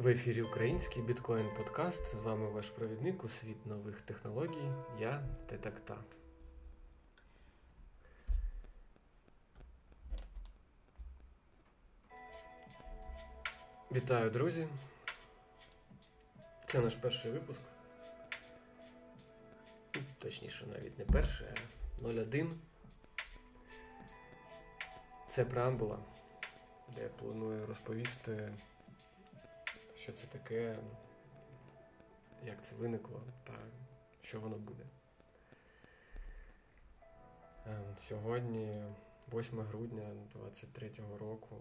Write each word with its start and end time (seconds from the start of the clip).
В 0.00 0.06
ефірі 0.06 0.42
Український 0.42 1.02
біткоін 1.02 1.46
подкаст. 1.56 2.06
З 2.06 2.14
вами 2.14 2.50
ваш 2.50 2.70
провідник 2.70 3.24
у 3.24 3.28
світ 3.28 3.66
нових 3.66 4.00
технологій. 4.00 4.72
Я 5.00 5.22
Тетакта. 5.46 5.96
Вітаю, 13.92 14.30
друзі! 14.30 14.68
Це 16.68 16.80
наш 16.80 16.94
перший 16.94 17.30
випуск. 17.30 17.60
Точніше, 20.18 20.66
навіть 20.66 20.98
не 20.98 21.04
перший, 21.04 21.46
а 22.04 22.08
01. 22.08 22.60
Це 25.28 25.44
преамбула, 25.44 25.98
де 26.94 27.02
я 27.02 27.08
планую 27.08 27.66
розповісти 27.66 28.52
що 30.00 30.12
це 30.12 30.26
таке, 30.26 30.78
як 32.44 32.64
це 32.64 32.74
виникло 32.74 33.22
та 33.44 33.52
що 34.22 34.40
воно 34.40 34.56
буде. 34.56 34.84
Ем, 37.66 37.96
сьогодні, 37.98 38.84
8 39.32 39.60
грудня 39.60 40.14
2023 40.34 40.90
року, 41.18 41.56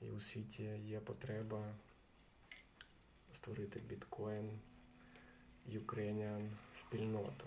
і 0.00 0.10
у 0.10 0.20
світі 0.20 0.62
є 0.62 1.00
потреба 1.00 1.74
створити 3.32 3.80
біткоін 3.80 4.60
Ukrainian 5.68 6.50
спільноту 6.74 7.46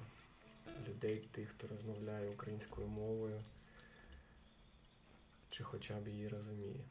людей, 0.87 1.29
тих, 1.31 1.49
хто 1.49 1.67
розмовляє 1.67 2.29
українською 2.29 2.87
мовою, 2.87 3.43
чи 5.49 5.63
хоча 5.63 5.99
б 5.99 6.07
її 6.07 6.27
розуміє. 6.27 6.85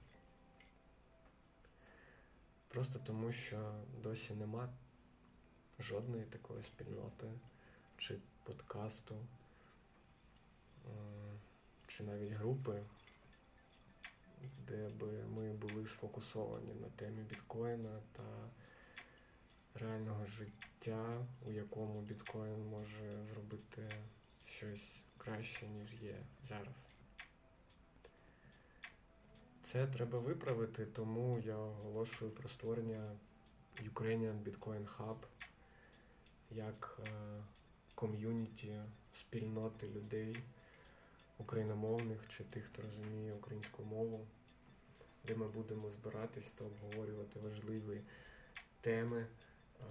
Просто 2.73 2.99
тому, 2.99 3.33
що 3.33 3.75
досі 4.03 4.35
нема 4.35 4.69
жодної 5.79 6.25
такої 6.25 6.63
спільноти, 6.63 7.27
чи 7.99 8.19
подкасту, 8.45 9.15
чи 11.87 12.05
навіть 12.05 12.33
групи, 12.33 12.83
де 14.69 14.89
би 14.89 15.25
ми 15.27 15.53
були 15.53 15.87
сфокусовані 15.87 16.75
на 16.75 16.89
темі 16.89 17.23
біткоїна 17.23 18.01
та 18.13 18.51
реального 19.75 20.27
життя, 20.27 21.27
у 21.47 21.51
якому 21.51 22.01
біткоін 22.01 22.67
може 22.71 23.27
зробити 23.33 23.91
щось 24.45 25.03
краще, 25.19 25.67
ніж 25.67 26.03
є 26.03 26.17
зараз. 26.49 26.92
Це 29.73 29.87
треба 29.87 30.19
виправити, 30.19 30.87
тому 30.87 31.39
я 31.39 31.57
оголошую 31.57 32.31
про 32.31 32.49
створення 32.49 33.13
Ukrainian 33.95 34.43
Bitcoin 34.43 34.97
Hub 34.97 35.17
як 36.51 37.01
е, 37.05 37.11
ком'юніті 37.95 38.83
спільноти 39.15 39.89
людей, 39.89 40.37
україномовних 41.39 42.29
чи 42.29 42.45
тих, 42.45 42.65
хто 42.65 42.83
розуміє 42.83 43.35
українську 43.35 43.85
мову, 43.85 44.27
де 45.27 45.35
ми 45.35 45.49
будемо 45.49 45.91
збиратись 45.91 46.51
та 46.51 46.65
обговорювати 46.65 47.41
важливі 47.41 48.01
теми 48.81 49.21
е, 49.21 49.85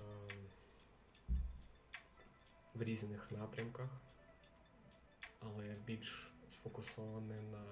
в 2.75 2.83
різних 2.83 3.31
напрямках, 3.31 3.89
але 5.39 5.75
більш 5.85 6.31
сфокусовані 6.51 7.41
на 7.51 7.63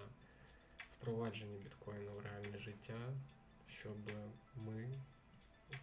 впровадження 1.02 1.58
біткоїну 1.58 2.12
в 2.12 2.20
реальне 2.20 2.58
життя, 2.58 3.14
щоб 3.68 3.98
ми 4.56 4.90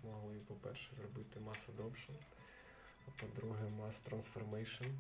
змогли, 0.01 0.39
по-перше, 0.47 0.91
зробити 0.97 1.41
mass 1.41 1.77
adoption, 1.77 2.17
а 3.07 3.21
по-друге, 3.21 3.65
mass 3.65 3.95
transformation 4.11 4.99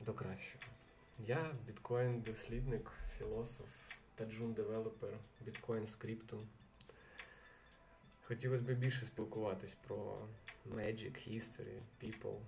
до 0.00 0.14
кращого. 0.14 0.64
Я 1.18 1.54
біткоін-дослідник, 1.66 2.92
філософ 3.18 3.68
та 4.14 4.24
джун-девелопер 4.24 5.18
біткоін 5.40 5.86
скрипту. 5.86 6.46
Хотілося 8.22 8.64
б 8.64 8.74
більше 8.74 9.06
спілкуватись 9.06 9.74
про 9.86 10.28
Magic, 10.66 11.28
History, 11.28 11.80
People, 12.02 12.40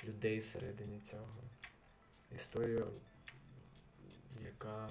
е, 0.00 0.04
людей 0.04 0.38
всередині 0.38 1.00
цього 1.00 1.44
історію, 2.30 2.92
яка 4.44 4.90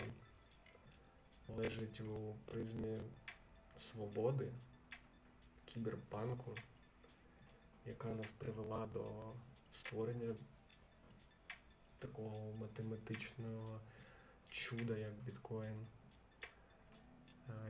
лежить 1.48 2.02
у 2.02 2.36
призмі 2.46 3.02
свободи, 3.78 4.52
кіберпанку, 5.66 6.56
яка 7.86 8.08
нас 8.08 8.28
привела 8.38 8.88
до 8.88 9.34
створення 9.72 10.36
такого 12.00 12.54
математичного 12.54 13.82
чуда, 14.50 14.98
як 14.98 15.14
біткоін. 15.14 15.88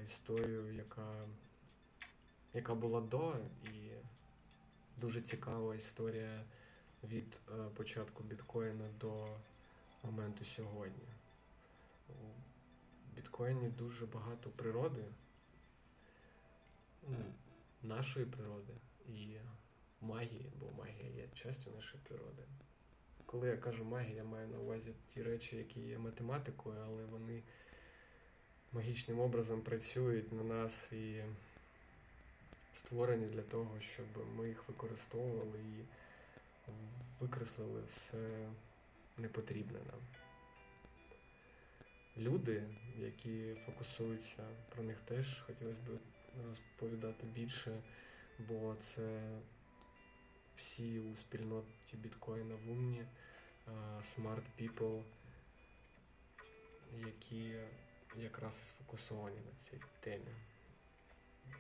Історію, 0.06 0.74
яка 0.74 1.28
яка 2.54 2.76
була 2.76 3.02
до, 3.02 3.36
і 3.64 3.92
дуже 4.98 5.22
цікава 5.22 5.76
історія 5.76 6.44
від 7.04 7.40
е, 7.50 7.70
початку 7.76 8.24
біткоїна 8.24 8.90
до 9.00 9.28
моменту 10.04 10.46
сьогодні. 10.46 11.08
У 12.10 12.14
біткоїні 13.16 13.70
дуже 13.70 14.06
багато 14.06 14.50
природи, 14.50 15.06
ну, 17.08 17.18
нашої 17.84 18.26
природи 18.26 18.74
і 19.08 19.38
магії, 20.02 20.52
бо 20.60 20.84
магія 20.84 21.10
є 21.10 21.28
частю 21.34 21.72
нашої 21.72 22.04
природи. 22.04 22.44
Коли 23.26 23.48
я 23.48 23.58
кажу 23.58 23.84
магія, 23.84 24.16
я 24.16 24.24
маю 24.24 24.48
на 24.48 24.60
увазі 24.60 24.94
ті 25.14 25.24
речі, 25.24 25.56
які 25.56 25.80
є 25.80 25.98
математикою, 25.98 26.76
але 26.86 27.06
вони 27.06 27.44
магічним 28.72 29.20
образом 29.20 29.62
працюють 29.62 30.32
на 30.32 30.44
нас 30.44 30.92
і 30.92 31.24
створені 32.76 33.26
для 33.26 33.42
того, 33.42 33.80
щоб 33.80 34.06
ми 34.38 34.48
їх 34.48 34.68
використовували 34.68 35.60
і 35.60 35.86
викреслили 37.20 37.82
все 37.88 38.50
непотрібне 39.18 39.80
нам. 39.80 40.00
Люди, 42.18 42.64
які 42.98 43.56
фокусуються, 43.66 44.44
про 44.70 44.84
них 44.84 45.02
теж 45.02 45.42
хотілося 45.42 45.78
б 45.82 46.00
розповідати 46.48 47.28
більше, 47.28 47.82
бо 48.40 48.76
це 48.76 49.40
всі 50.56 51.00
у 51.00 51.16
спільноті 51.16 51.98
біткоїна 51.98 52.56
в 52.56 52.72
умні, 52.72 53.06
smart 54.02 54.44
people, 54.60 55.04
які 57.06 57.56
якраз 58.16 58.60
і 58.64 58.66
сфокусовані 58.66 59.38
на 59.38 59.60
цій 59.60 59.80
темі. 60.00 60.34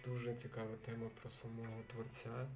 Дуже 0.05 0.35
цікава 0.35 0.75
тема 0.85 1.09
про 1.21 1.29
самого 1.29 1.83
творця. 1.87 2.47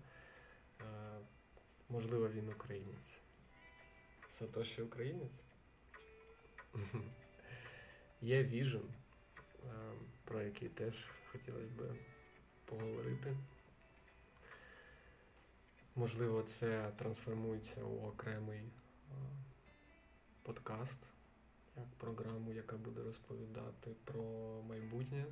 Можливо, 1.90 2.30
він 2.30 2.50
українець. 2.50 3.27
Сатоші 4.40 4.82
українець. 4.82 5.42
Є 8.22 8.44
е, 8.44 8.82
про 10.24 10.42
який 10.42 10.70
теж 10.70 10.94
хотілося 11.32 11.68
б 11.68 11.96
поговорити. 12.66 13.38
Можливо, 15.96 16.44
це 16.44 16.92
трансформується 16.98 17.84
у 17.84 18.08
окремий 18.08 18.60
е, 18.60 18.72
подкаст, 20.44 21.00
як 21.78 21.88
програму, 21.98 22.54
яка 22.54 22.78
буде 22.78 23.04
розповідати 23.04 23.92
про 24.04 24.24
майбутнє 24.70 25.26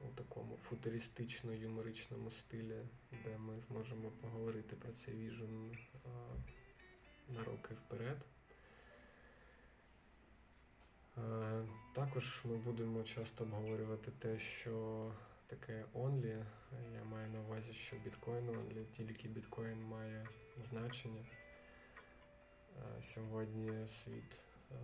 у 0.00 0.08
такому 0.08 0.58
футуристично-юморичному 0.70 2.30
стилі, 2.30 2.82
де 3.24 3.38
ми 3.38 3.60
зможемо 3.60 4.10
поговорити 4.10 4.76
про 4.76 4.92
цей 4.92 5.14
vision 5.14 5.76
на 7.28 7.44
роки 7.44 7.74
вперед. 7.74 8.18
Е, 11.18 11.64
також 11.94 12.42
ми 12.44 12.56
будемо 12.56 13.02
часто 13.02 13.44
обговорювати 13.44 14.10
те, 14.18 14.38
що 14.38 15.10
таке 15.46 15.84
only. 15.94 16.44
Я 16.94 17.04
маю 17.04 17.28
на 17.28 17.40
увазі, 17.40 17.72
що 17.72 17.96
біткоін 17.96 18.48
only, 18.48 18.84
тільки 18.96 19.28
біткоін 19.28 19.82
має 19.82 20.26
значення. 20.70 21.24
Е, 22.76 23.02
сьогодні 23.14 23.88
світ 23.88 24.32
е, 24.70 24.74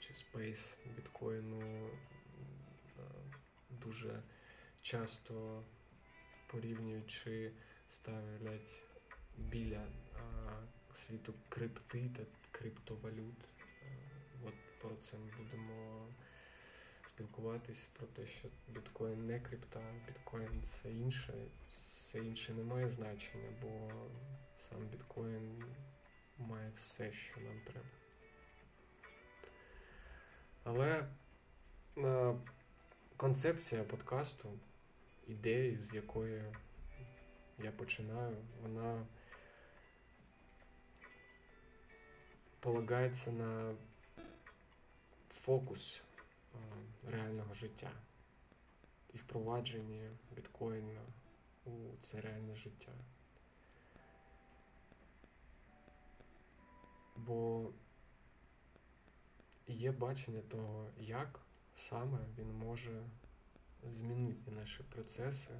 чи 0.00 0.14
space 0.14 0.76
біткоїну 0.96 1.90
дуже 3.70 4.22
часто 4.82 5.62
порівнюючи 6.46 7.52
ставлять 7.88 8.82
біля 9.36 9.86
світу 10.96 11.34
крипти 11.48 12.10
та 12.16 12.22
криптовалют. 12.58 13.44
Е, 13.82 13.98
от 14.46 14.54
про 14.82 14.96
це 14.96 15.16
ми 15.16 15.30
будемо 15.38 16.06
спілкуватись 17.08 17.88
про 17.92 18.06
те, 18.06 18.26
що 18.26 18.48
біткоін 18.68 19.26
не 19.26 19.40
крипта, 19.40 19.80
біткоін 20.06 20.62
це 20.82 20.90
інше, 20.90 21.34
все 21.68 22.18
інше 22.18 22.52
не 22.52 22.62
має 22.62 22.88
значення, 22.88 23.48
бо 23.62 23.90
сам 24.58 24.86
біткоін 24.86 25.64
має 26.38 26.70
все, 26.74 27.12
що 27.12 27.40
нам 27.40 27.60
треба. 27.60 27.86
Але 30.64 31.08
е, 31.98 32.34
концепція 33.16 33.84
подкасту, 33.84 34.48
ідеї, 35.26 35.78
з 35.78 35.94
якої 35.94 36.44
я 37.58 37.72
починаю, 37.72 38.36
вона 38.62 39.06
полагається 42.64 43.32
на 43.32 43.74
фокус 45.30 46.02
е, 46.54 46.58
реального 47.10 47.54
життя 47.54 47.90
і 49.14 49.18
впровадження 49.18 50.10
біткоїна 50.30 51.00
у 51.64 51.70
це 52.02 52.20
реальне 52.20 52.56
життя. 52.56 52.92
Бо 57.16 57.70
є 59.68 59.92
бачення 59.92 60.40
того, 60.40 60.90
як 60.98 61.40
саме 61.76 62.18
він 62.38 62.54
може 62.54 63.02
змінити 63.92 64.50
наші 64.50 64.82
процеси, 64.82 65.50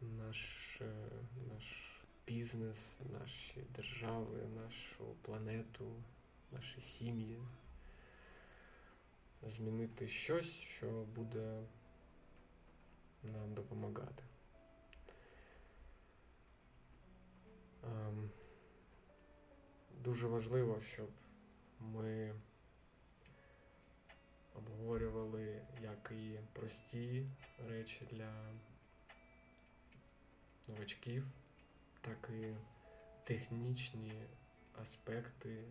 наш, 0.00 0.80
е, 0.80 1.10
наш 1.54 1.93
бізнес, 2.26 2.98
наші 3.12 3.60
держави, 3.76 4.38
нашу 4.54 5.04
планету, 5.22 6.02
наші 6.52 6.80
сім'ї, 6.80 7.38
змінити 9.42 10.08
щось, 10.08 10.50
що 10.50 11.04
буде 11.14 11.62
нам 13.22 13.54
допомагати. 13.54 14.22
Ем, 17.84 18.30
дуже 20.04 20.26
важливо, 20.26 20.80
щоб 20.82 21.10
ми 21.80 22.34
обговорювали 24.54 25.62
як 25.82 26.12
і 26.12 26.38
прості 26.52 27.26
речі 27.68 28.08
для 28.10 28.32
новачків, 30.68 31.26
так 32.04 32.30
і 32.30 32.54
технічні 33.24 34.12
аспекти, 34.82 35.64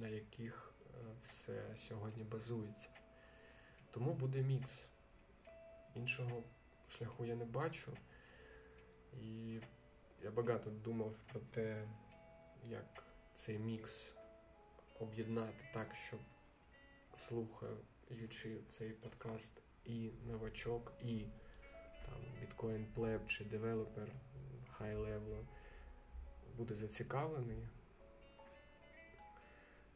на 0.00 0.08
яких 0.08 0.74
е, 0.86 0.98
все 1.22 1.76
сьогодні 1.76 2.24
базується. 2.24 2.88
Тому 3.90 4.14
буде 4.14 4.42
мікс. 4.42 4.84
Іншого 5.94 6.42
шляху 6.88 7.24
я 7.24 7.34
не 7.34 7.44
бачу. 7.44 7.92
І 9.22 9.60
я 10.22 10.30
багато 10.30 10.70
думав 10.70 11.14
про 11.32 11.40
те, 11.40 11.88
як 12.68 13.04
цей 13.34 13.58
мікс 13.58 14.12
об'єднати 15.00 15.64
так, 15.74 15.94
щоб 15.94 16.20
слухаючи 17.28 18.60
цей 18.68 18.90
подкаст 18.90 19.62
і 19.84 20.10
новачок, 20.26 20.92
і 21.02 21.24
там 22.06 22.20
біткоін 22.40 22.86
pleb 22.94 23.26
чи 23.26 23.44
девелопер 23.44 24.12
high 24.70 24.94
level 24.94 25.46
буде 26.60 26.74
зацікавлений. 26.74 27.68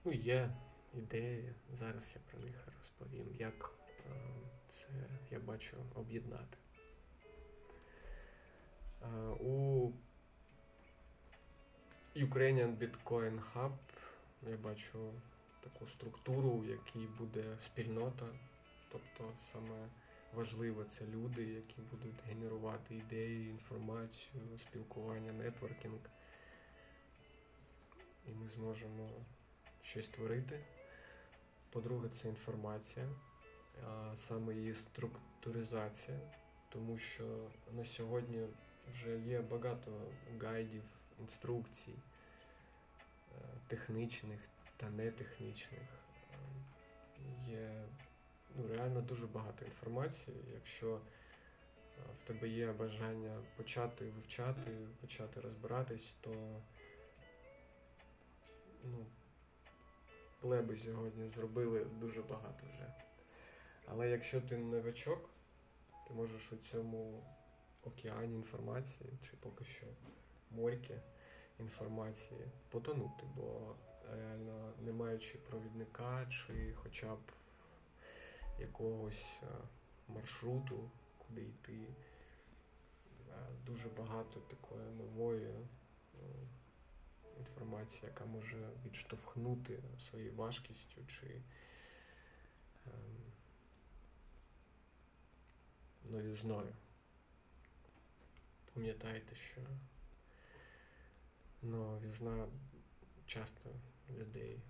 Ну, 0.05 0.13
є 0.13 0.51
ідеї, 0.95 1.53
зараз 1.73 2.13
я 2.15 2.21
про 2.31 2.41
них 2.41 2.69
розповім, 2.79 3.37
як 3.39 3.71
е, 4.07 4.13
це 4.69 4.87
я 5.31 5.41
бачу 5.41 5.77
об'єднати. 5.95 6.57
Е, 9.03 9.07
у 9.41 9.93
Ukrainian 12.17 12.79
Bitcoin 12.79 13.43
Hub 13.53 13.73
я 14.51 14.57
бачу 14.57 15.13
таку 15.61 15.89
структуру, 15.89 16.51
в 16.59 16.67
якій 16.67 17.07
буде 17.19 17.45
спільнота, 17.61 18.27
тобто 18.93 19.33
саме 19.53 19.89
важливо 20.35 20.85
це 20.85 21.07
люди, 21.07 21.43
які 21.43 21.81
будуть 21.91 22.25
генерувати 22.29 22.95
ідеї, 22.95 23.51
інформацію, 23.51 24.59
спілкування, 24.59 25.33
нетворкінг. 25.33 26.14
І 28.29 28.33
ми 28.33 28.49
зможемо 28.49 29.09
щось 29.83 30.09
творити. 30.09 30.61
По-друге, 31.71 32.09
це 32.09 32.29
інформація, 32.29 33.09
а 33.87 34.17
саме 34.17 34.55
її 34.55 34.75
структуризація, 34.75 36.19
тому 36.69 36.99
що 36.99 37.51
на 37.73 37.85
сьогодні 37.85 38.47
вже 38.93 39.19
є 39.19 39.41
багато 39.41 39.91
гайдів, 40.41 40.83
інструкцій, 41.21 41.93
е, 41.93 43.39
технічних 43.69 44.41
та 44.77 44.91
нетехнічних. 44.91 45.83
Є 47.49 47.85
ну, 48.57 48.69
реально 48.69 49.01
дуже 49.01 49.27
багато 49.27 49.65
інформації. 49.65 50.37
Якщо 50.55 50.95
е, 50.95 51.01
в 52.23 52.27
тебе 52.27 52.49
є 52.49 52.73
бажання 52.73 53.43
почати 53.57 54.05
вивчати, 54.05 54.71
почати 55.01 55.41
розбиратись, 55.41 56.17
то 56.21 56.61
ну, 58.85 59.07
плеби 60.41 60.79
сьогодні 60.79 61.29
зробили 61.29 61.85
дуже 61.85 62.23
багато 62.23 62.67
вже. 62.75 62.93
Але 63.87 64.11
якщо 64.11 64.41
ти 64.41 64.57
новачок, 64.57 65.31
ти 66.09 66.15
можеш 66.15 66.53
у 66.53 66.57
цьому 66.57 67.25
океані 67.85 68.35
інформації, 68.35 69.11
чи 69.23 69.31
поки 69.41 69.65
що 69.65 69.87
морьки 70.51 71.01
інформації 71.59 72.41
потонути, 72.71 73.23
бо 73.37 73.75
реально 74.13 74.73
не 74.81 74.93
маючи 74.93 75.39
провідника 75.39 76.27
чи 76.27 76.73
хоча 76.75 77.15
б 77.15 77.33
якогось 78.59 79.41
е, 79.43 79.47
маршруту, 80.09 80.91
куди 81.19 81.43
йти, 81.43 81.87
е, 83.31 83.35
дуже 83.67 83.89
багато 83.89 84.41
такої 84.41 84.91
нової 84.91 85.55
е, 87.37 87.41
інформації, 87.41 88.03
яка 88.05 88.25
може 88.25 88.71
відштовхнути 88.87 89.83
своєю 89.99 90.35
важкістю 90.35 91.07
чи 91.07 91.43
ем, 92.87 93.33
новізною. 96.05 96.75
Пам'ятайте, 98.75 99.37
що 99.37 99.61
новізна 101.63 102.49
часто 103.27 103.71
людей 104.11 104.63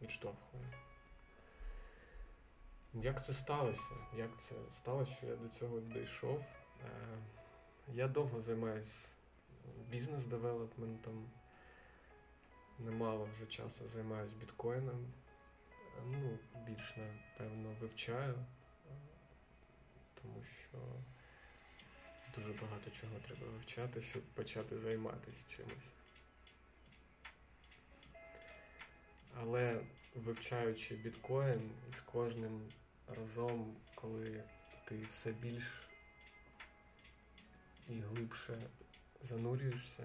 відштовхує. 0.00 0.72
Як 2.94 3.24
це 3.24 3.34
сталося? 3.34 3.96
Як 4.16 4.42
це 4.42 4.54
сталося, 4.76 5.12
що 5.12 5.26
я 5.26 5.36
до 5.36 5.48
цього 5.48 5.80
дійшов? 5.80 6.44
Я 7.88 8.08
довго 8.08 8.42
займаюся 8.42 9.08
бізнес-девелопментом, 9.90 11.30
немало 12.78 13.28
вже 13.34 13.46
часу 13.46 13.88
займаюся 13.88 14.34
біткоїном. 14.40 15.06
Ну, 16.06 16.38
більш 16.66 16.94
напевно 16.96 17.76
вивчаю, 17.80 18.34
тому 20.22 20.44
що 20.44 20.78
дуже 22.36 22.52
багато 22.52 22.90
чого 22.90 23.18
треба 23.26 23.46
вивчати, 23.46 24.02
щоб 24.02 24.22
почати 24.22 24.78
займатися 24.78 25.48
чимось. 25.48 25.90
Але 29.34 29.80
вивчаючи 30.14 30.94
біткоін, 30.94 31.70
з 31.98 32.00
кожним 32.00 32.72
разом, 33.08 33.76
коли 33.94 34.44
ти 34.84 35.06
все 35.10 35.32
більш 35.32 35.88
і 37.88 38.00
глибше 38.00 38.70
занурюєшся 39.22 40.02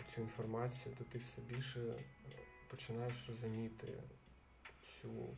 у 0.00 0.14
цю 0.14 0.20
інформацію, 0.20 0.94
то 0.98 1.04
ти 1.04 1.18
все 1.18 1.40
більше 1.40 1.80
починаєш 2.68 3.14
розуміти 3.28 3.88
цю 5.02 5.36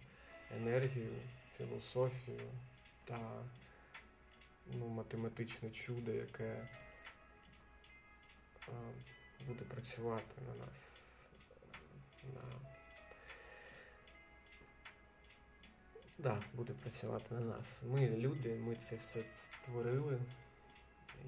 енергію, 0.50 1.12
філософію 1.56 2.50
та 3.04 3.44
ну, 4.66 4.88
математичне 4.88 5.70
чудо, 5.70 6.12
яке 6.12 6.68
а, 8.68 8.72
буде 9.46 9.64
працювати 9.64 10.40
на 10.48 10.54
нас. 10.54 10.76
На... 12.34 12.42
Да, 16.18 16.42
буде 16.52 16.72
працювати 16.72 17.34
на 17.34 17.40
нас. 17.40 17.82
Ми 17.82 18.08
люди, 18.08 18.54
ми 18.54 18.76
це 18.76 18.96
все 18.96 19.24
створили. 19.34 20.20
І 21.24 21.26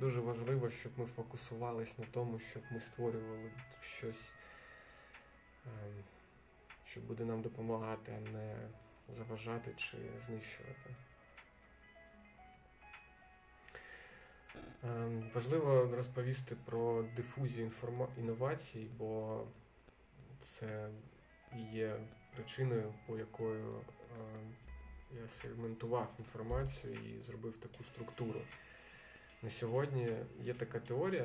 дуже 0.00 0.20
важливо, 0.20 0.70
щоб 0.70 0.92
ми 0.96 1.06
фокусувались 1.06 1.98
на 1.98 2.04
тому, 2.10 2.38
щоб 2.38 2.62
ми 2.70 2.80
створювали 2.80 3.50
щось 3.80 4.30
ем, 5.66 6.04
що 6.84 7.00
буде 7.00 7.24
нам 7.24 7.42
допомагати, 7.42 8.12
а 8.16 8.30
не 8.30 8.68
заважати 9.08 9.72
чи 9.76 9.96
знищувати. 10.26 10.94
Ем, 14.84 15.30
важливо 15.34 15.96
розповісти 15.96 16.56
про 16.64 17.02
дифузію 17.02 17.64
інформа... 17.64 18.08
інновацій, 18.18 18.86
бо 18.98 19.44
це 20.42 20.88
є 21.72 22.00
причиною, 22.34 22.94
по 23.06 23.18
якою 23.18 23.74
ем, 23.74 24.54
я 25.22 25.28
сегментував 25.28 26.08
інформацію 26.18 26.94
і 26.94 27.22
зробив 27.22 27.56
таку 27.56 27.84
структуру. 27.84 28.40
На 29.42 29.50
сьогодні 29.50 30.16
є 30.42 30.54
така 30.54 30.80
теорія 30.80 31.24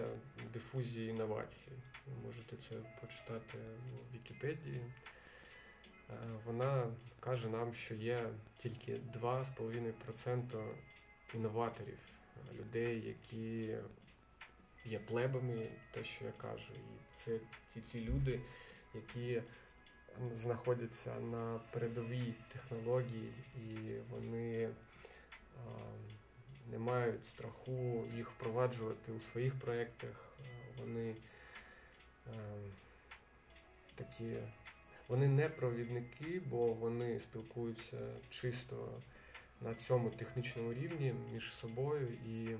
дифузії 0.53 1.09
інновацій. 1.09 1.71
Ви 2.07 2.27
можете 2.27 2.55
це 2.57 2.75
почитати 3.01 3.57
в 3.57 4.15
Вікіпедії. 4.15 4.81
Е, 6.09 6.13
вона 6.45 6.87
каже 7.19 7.49
нам, 7.49 7.73
що 7.73 7.95
є 7.95 8.29
тільки 8.57 8.99
2,5% 9.21 10.73
інноваторів, 11.33 11.97
людей, 12.59 13.01
які 13.07 13.77
є 14.85 14.99
плебами, 14.99 15.67
те, 15.91 16.03
що 16.03 16.25
я 16.25 16.31
кажу. 16.31 16.73
І 16.73 17.19
це 17.25 17.39
ті 17.73 17.81
ті 17.81 18.01
люди, 18.01 18.41
які 18.93 19.41
знаходяться 20.35 21.19
на 21.19 21.59
передовій 21.71 22.33
технології, 22.53 23.33
і 23.55 23.97
вони 24.09 24.69
не 26.71 26.77
мають 26.77 27.25
страху 27.25 28.05
їх 28.15 28.31
впроваджувати 28.31 29.11
у 29.11 29.19
своїх 29.19 29.59
проєктах. 29.59 30.37
Вони 30.79 31.15
такі, 33.95 34.37
вони 35.07 35.27
не 35.27 35.49
провідники, 35.49 36.41
бо 36.45 36.73
вони 36.73 37.19
спілкуються 37.19 38.13
чисто 38.29 39.01
на 39.61 39.75
цьому 39.75 40.09
технічному 40.09 40.73
рівні 40.73 41.13
між 41.33 41.53
собою 41.53 42.07
і 42.13 42.55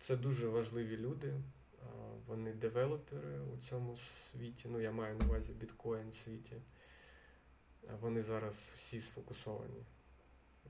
це 0.00 0.16
дуже 0.16 0.48
важливі 0.48 0.96
люди. 0.96 1.34
Вони 2.26 2.52
девелопери 2.52 3.40
у 3.40 3.58
цьому 3.58 3.98
світі. 4.32 4.68
Ну, 4.68 4.80
я 4.80 4.92
маю 4.92 5.16
на 5.16 5.26
увазі 5.26 5.52
біткоін 5.52 6.12
світі. 6.12 6.56
Вони 8.00 8.22
зараз 8.22 8.54
всі 8.76 9.00
сфокусовані 9.00 9.84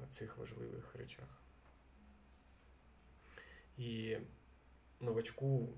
на 0.01 0.07
цих 0.07 0.37
важливих 0.37 0.95
речах. 0.95 1.43
І 3.77 4.17
новачку 5.01 5.69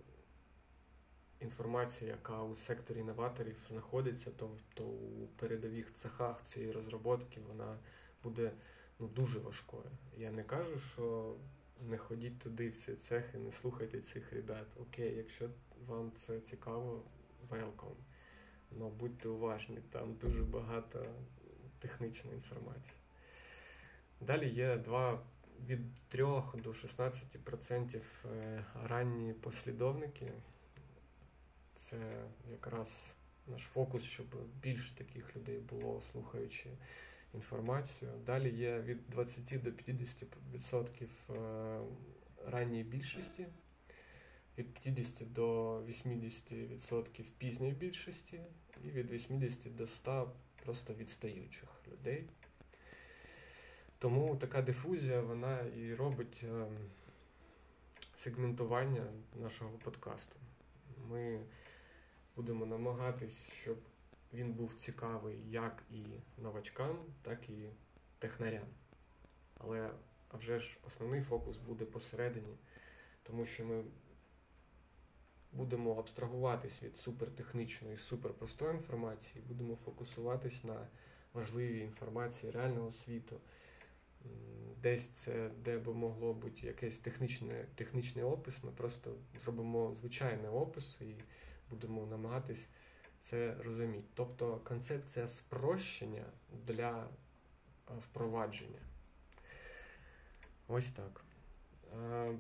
інформація, 1.40 2.10
яка 2.10 2.42
у 2.42 2.56
секторі 2.56 3.02
новаторів 3.02 3.56
знаходиться, 3.68 4.30
тобто 4.36 4.84
у 4.84 5.26
передових 5.26 5.94
цехах 5.94 6.42
цієї 6.42 6.72
розробки, 6.72 7.40
вона 7.48 7.78
буде 8.22 8.52
ну, 8.98 9.08
дуже 9.08 9.38
важкою. 9.38 9.90
Я 10.16 10.30
не 10.30 10.44
кажу, 10.44 10.78
що 10.78 11.36
не 11.80 11.98
ходіть 11.98 12.38
туди 12.38 12.68
в 12.68 12.76
ці 12.76 12.94
цехи, 12.94 13.38
не 13.38 13.52
слухайте 13.52 14.00
цих 14.00 14.32
ребят. 14.32 14.66
Окей, 14.80 15.16
якщо 15.16 15.50
вам 15.86 16.12
це 16.16 16.40
цікаво, 16.40 17.02
welcome. 17.50 17.96
Но 18.70 18.90
будьте 18.90 19.28
уважні, 19.28 19.78
там 19.90 20.14
дуже 20.14 20.42
багато 20.42 21.06
технічної 21.78 22.36
інформації. 22.36 22.94
Далі 24.20 24.48
є 24.48 24.76
два 24.76 25.20
від 25.66 25.94
3 26.08 26.24
до 26.54 26.70
16% 26.70 28.00
е, 28.24 28.64
ранні 28.84 29.32
послідовники. 29.32 30.32
Це 31.74 31.96
якраз 32.50 33.14
наш 33.46 33.62
фокус, 33.62 34.04
щоб 34.04 34.26
більше 34.62 34.96
таких 34.96 35.36
людей 35.36 35.58
було, 35.58 36.00
слухаючи 36.12 36.70
інформацію. 37.34 38.10
Далі 38.26 38.50
є 38.50 38.80
від 38.80 39.10
20 39.10 39.62
до 39.62 39.70
50% 39.70 41.06
е, 41.30 41.80
ранньої 42.46 42.84
більшості, 42.84 43.46
від 44.58 44.74
50 44.74 45.32
до 45.32 45.78
80% 45.80 47.24
пізньої 47.38 47.72
більшості, 47.72 48.40
і 48.84 48.90
від 48.90 49.10
80 49.10 49.76
до 49.76 49.86
100 49.86 50.32
просто 50.64 50.94
відстаючих 50.94 51.68
людей. 51.92 52.24
Тому 53.98 54.36
така 54.36 54.62
дифузія 54.62 55.20
вона 55.20 55.60
і 55.60 55.94
робить 55.94 56.44
е, 56.44 56.66
сегментування 58.16 59.06
нашого 59.34 59.70
подкасту. 59.70 60.36
Ми 61.08 61.40
будемо 62.36 62.66
намагатись, 62.66 63.52
щоб 63.52 63.78
він 64.32 64.52
був 64.52 64.74
цікавий 64.74 65.50
як 65.50 65.82
і 65.90 66.04
новачкам, 66.42 66.98
так 67.22 67.48
і 67.48 67.68
технарям. 68.18 68.66
Але 69.54 69.90
а 70.28 70.36
вже 70.36 70.58
ж 70.58 70.78
основний 70.86 71.22
фокус 71.22 71.56
буде 71.56 71.84
посередині, 71.84 72.56
тому 73.22 73.46
що 73.46 73.64
ми 73.64 73.84
будемо 75.52 75.94
абстрагуватись 75.94 76.82
від 76.82 76.96
супертехнічної, 76.96 77.96
суперпростої 77.96 78.74
інформації, 78.74 79.44
будемо 79.48 79.76
фокусуватись 79.84 80.64
на 80.64 80.86
важливій 81.34 81.80
інформації 81.80 82.52
реального 82.52 82.90
світу. 82.90 83.40
Десь 84.82 85.08
це, 85.08 85.50
де 85.64 85.78
би 85.78 85.94
могло 85.94 86.34
бути 86.34 86.66
якийсь 86.66 86.98
технічний, 86.98 87.64
технічний 87.74 88.24
опис, 88.24 88.54
ми 88.62 88.70
просто 88.70 89.14
зробимо 89.44 89.94
звичайний 89.94 90.50
опис 90.50 90.98
і 91.00 91.14
будемо 91.70 92.06
намагатись 92.06 92.68
це 93.20 93.54
розуміти. 93.64 94.08
Тобто 94.14 94.56
концепція 94.56 95.28
спрощення 95.28 96.24
для 96.66 97.04
е, 97.04 97.92
впровадження. 97.98 98.80
Ось 100.68 100.90
так. 100.90 101.24
Е, 102.00 102.38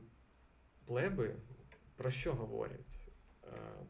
плеби 0.86 1.34
про 1.96 2.10
що 2.10 2.34
говорять? 2.34 3.08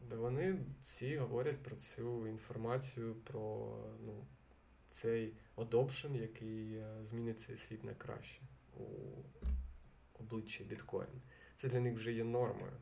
Вони 0.09 0.59
всі 0.83 1.17
говорять 1.17 1.63
про 1.63 1.75
цю 1.75 2.27
інформацію, 2.27 3.15
про 3.15 3.75
ну, 4.05 4.25
цей 5.01 5.33
adoption, 5.57 6.21
який 6.21 6.75
е, 6.75 7.05
змінить 7.05 7.41
цей 7.41 7.57
світ 7.57 7.83
на 7.83 7.93
краще 7.93 8.41
у 8.77 8.83
обличчі 10.19 10.63
біткоін. 10.63 11.21
Це 11.55 11.69
для 11.69 11.79
них 11.79 11.95
вже 11.95 12.11
є 12.13 12.23
нормою. 12.23 12.73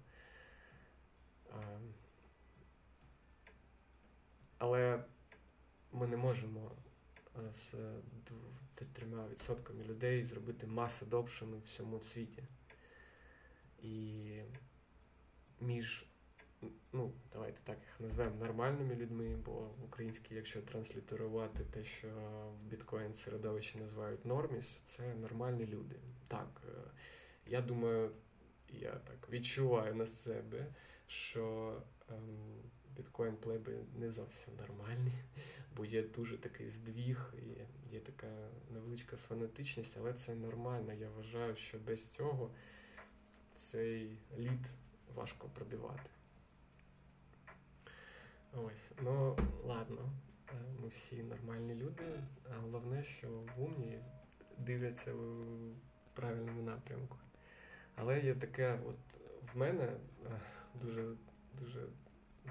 Але 4.57 5.03
ми 5.91 6.07
не 6.07 6.17
можемо 6.17 6.71
е, 7.37 7.51
з 7.51 7.73
трьома 8.93 9.27
відсотками 9.27 9.83
людей 9.83 10.25
зробити 10.25 10.67
мас 10.67 11.03
adoption 11.03 11.55
у 11.55 11.59
всьому 11.59 12.01
світі. 12.01 12.43
І 13.81 14.41
між, 15.61 16.05
ну, 16.97 17.11
давайте 17.33 17.59
так 17.63 17.77
їх 17.81 17.99
назвемо 17.99 18.35
нормальними 18.35 18.95
людьми, 18.95 19.37
бо 19.45 19.51
в 19.51 19.83
українській, 19.85 20.35
якщо 20.35 20.61
транслітерувати 20.61 21.63
те, 21.63 21.83
що 21.83 22.07
в 22.61 22.69
біткоін 22.69 23.15
середовищі 23.15 23.77
називають 23.77 24.25
норміс, 24.25 24.79
це 24.87 25.15
нормальні 25.15 25.65
люди. 25.65 25.95
Так, 26.27 26.61
е, 26.67 26.81
я 27.47 27.61
думаю, 27.61 28.11
я 28.69 28.91
так 28.91 29.29
відчуваю 29.29 29.95
на 29.95 30.07
себе, 30.07 30.67
що. 31.07 31.73
Ем, 32.09 32.61
біткоін 32.97 33.37
плеби 33.37 33.77
не 33.95 34.11
зовсім 34.11 34.55
нормальні, 34.55 35.11
бо 35.75 35.85
є 35.85 36.03
дуже 36.03 36.37
такий 36.37 36.69
здвіг, 36.69 37.33
і 37.33 37.47
є 37.93 37.99
така 37.99 38.27
невеличка 38.69 39.17
фанатичність, 39.17 39.97
але 39.99 40.13
це 40.13 40.35
нормально. 40.35 40.93
Я 40.93 41.09
вважаю, 41.09 41.55
що 41.55 41.77
без 41.79 42.09
цього 42.09 42.51
цей 43.57 44.17
лід 44.37 44.65
важко 45.15 45.49
пробивати. 45.53 46.09
Ось, 48.53 48.91
ну 49.01 49.37
ладно, 49.65 50.11
е, 50.49 50.53
ми 50.81 50.87
всі 50.87 51.23
нормальні 51.23 51.75
люди, 51.75 52.03
а 52.49 52.59
головне, 52.59 53.03
що 53.03 53.27
в 53.29 53.63
умні 53.63 53.99
дивляться 54.57 55.13
у 55.13 55.45
правильному 56.13 56.61
напрямку. 56.61 57.17
Але 57.95 58.19
є 58.19 58.35
таке, 58.35 58.79
от 58.89 58.95
в 59.53 59.57
мене 59.57 59.83
е, 59.83 60.41
дуже 60.81 61.15
дуже 61.59 61.87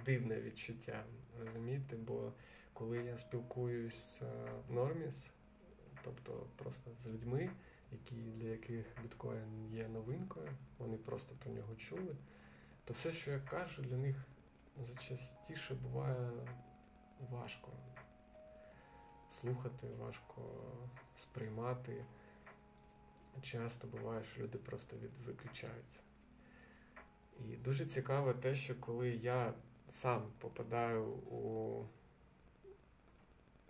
дивне 0.04 0.40
відчуття, 0.40 1.04
розумієте? 1.40 1.96
Бо 1.96 2.32
коли 2.72 3.04
я 3.04 3.18
спілкуюсь 3.18 4.18
з 4.18 4.22
Норміс, 4.70 5.30
тобто 6.04 6.46
просто 6.56 6.90
з 7.02 7.06
людьми, 7.06 7.50
які, 7.92 8.14
для 8.14 8.48
яких 8.48 8.86
біткоін 9.02 9.66
є 9.72 9.88
новинкою, 9.88 10.48
вони 10.78 10.96
просто 10.96 11.34
про 11.34 11.52
нього 11.52 11.74
чули, 11.74 12.16
то 12.84 12.94
все, 12.94 13.12
що 13.12 13.30
я 13.30 13.38
кажу, 13.38 13.82
для 13.82 13.96
них 13.96 14.16
зачастіше 14.84 15.74
буває 15.74 16.30
важко 17.30 17.72
слухати, 19.30 19.86
важко 19.98 20.42
сприймати. 21.16 22.04
Часто 23.42 23.86
буває, 23.86 24.24
що 24.24 24.42
люди 24.42 24.58
просто 24.58 24.96
від... 24.96 25.10
виключаються. 25.26 26.00
І 27.38 27.56
дуже 27.56 27.86
цікаве 27.86 28.34
те, 28.34 28.54
що 28.54 28.80
коли 28.80 29.10
я 29.10 29.54
сам 29.90 30.32
попадаю 30.38 31.04
у 31.06 31.84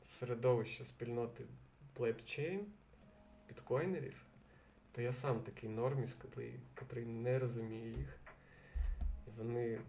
середовище 0.03 0.85
спільноти 0.85 1.45
блокчейн, 1.97 2.67
біткоїнерів, 3.49 4.25
то 4.93 5.03
я 5.03 5.13
сам 5.13 5.41
такий 5.41 5.69
норміс, 5.69 6.17
який 6.81 7.05
не 7.07 7.39
розуміє 7.39 7.89
їх. 7.89 8.21
І 9.27 9.31
вони 9.37 9.81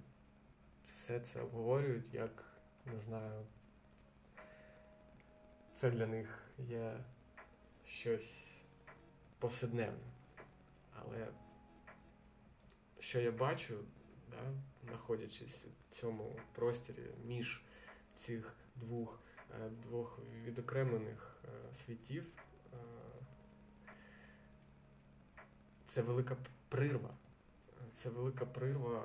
все 0.88 1.20
це 1.20 1.42
обговорюють, 1.42 2.14
як, 2.14 2.44
не 2.86 3.00
знаю, 3.00 3.46
це 5.76 5.92
для 5.92 6.08
них 6.08 6.44
є 6.58 7.04
щось 7.86 8.62
повседневне. 9.40 10.14
Але 10.94 11.28
що 13.00 13.20
я 13.20 13.32
бачу, 13.32 13.78
да, 14.32 14.54
знаходячись 14.84 15.66
у 15.66 15.94
цьому 15.94 16.40
простірі 16.56 17.12
між 17.26 17.64
цих 18.16 18.56
двох 18.76 19.20
е, 19.52 19.70
двох 19.70 20.20
відокремлених 20.44 21.42
е, 21.46 21.76
світів, 21.76 22.26
е, 22.74 22.78
це 25.88 26.02
велика 26.02 26.38
прирва. 26.70 27.18
Це 27.94 28.10
велика 28.10 28.46
прирва 28.46 29.04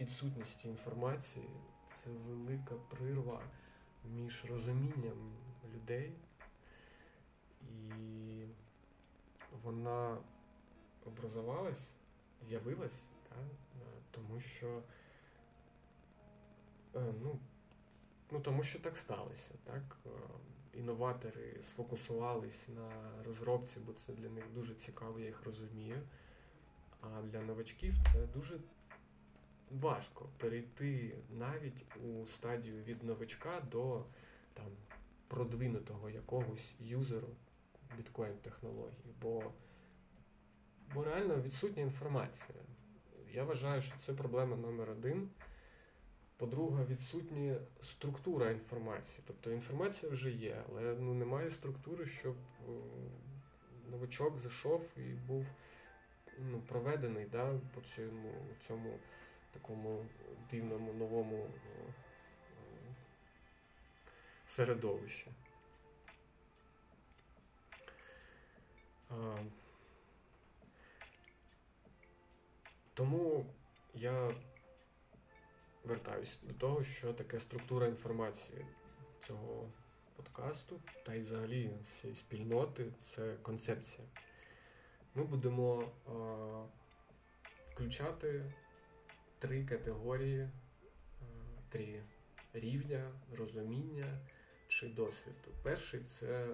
відсутності 0.00 0.68
інформації, 0.68 1.48
це 1.88 2.10
велика 2.10 2.74
прирва 2.74 3.42
між 4.04 4.44
розумінням 4.44 5.32
людей, 5.74 6.12
і 7.62 8.44
вона 9.62 10.18
образувалась, 11.06 11.92
з'явилась, 12.42 13.02
да, 13.30 13.36
тому 14.10 14.40
що 14.40 14.82
е, 16.94 17.14
ну, 17.22 17.38
ну, 18.30 18.40
тому 18.40 18.62
що 18.62 18.78
так 18.78 18.96
сталося. 18.96 19.50
так. 19.64 19.96
Е, 20.06 20.10
інноватори 20.74 21.60
сфокусувались 21.70 22.68
на 22.68 22.90
розробці, 23.24 23.80
бо 23.80 23.92
це 23.92 24.12
для 24.12 24.28
них 24.28 24.44
дуже 24.54 24.74
цікаво, 24.74 25.20
я 25.20 25.26
їх 25.26 25.42
розумію. 25.44 26.02
А 27.00 27.22
для 27.22 27.40
новачків 27.40 27.94
це 28.12 28.26
дуже 28.26 28.60
важко 29.70 30.28
перейти 30.36 31.14
навіть 31.30 31.86
у 32.04 32.26
стадію 32.26 32.82
від 32.84 33.02
новачка 33.02 33.60
до 33.72 34.04
там, 34.54 34.66
продвинутого 35.28 36.10
якогось 36.10 36.74
юзеру 36.80 37.28
біткоін-технології. 37.96 39.14
Бо, 39.22 39.42
бо 40.94 41.04
реально 41.04 41.36
відсутня 41.36 41.82
інформація. 41.82 42.58
Я 43.32 43.44
вважаю, 43.44 43.82
що 43.82 43.94
це 43.98 44.12
проблема 44.12 44.56
номер 44.56 44.90
один. 44.90 45.30
По-друге, 46.36 46.84
відсутня 46.84 47.56
структура 47.82 48.50
інформації. 48.50 49.22
Тобто 49.26 49.50
інформація 49.52 50.12
вже 50.12 50.30
є, 50.30 50.62
але 50.68 50.96
ну, 51.00 51.14
немає 51.14 51.50
структури, 51.50 52.06
щоб 52.06 52.36
новачок 53.90 54.38
зайшов 54.38 54.82
і 54.96 55.00
був 55.00 55.46
ну, 56.38 56.60
проведений 56.60 57.26
да, 57.32 57.58
по 57.74 57.80
цьому 57.80 58.32
цьому 58.66 58.98
такому 59.52 60.06
дивному 60.50 60.92
новому 60.92 61.50
середовищі. 64.46 65.26
Тому 72.94 73.46
я 73.94 74.34
вертаюсь 75.84 76.38
до 76.42 76.54
того, 76.54 76.84
що 76.84 77.12
таке 77.12 77.40
структура 77.40 77.86
інформації 77.86 78.66
цього 79.26 79.68
подкасту 80.16 80.80
та 81.06 81.14
й 81.14 81.20
взагалі 81.20 81.70
всієї 81.86 82.16
спільноти 82.16 82.92
це 83.02 83.36
концепція. 83.42 84.08
Ми 85.14 85.24
будемо 85.24 85.88
а, 86.06 86.12
включати 87.72 88.52
три 89.40 89.64
категорії, 89.64 90.48
три 91.68 92.02
рівня 92.52 93.12
розуміння 93.38 94.18
чи 94.68 94.88
досвіду. 94.88 95.50
Перший 95.62 96.00
це 96.00 96.48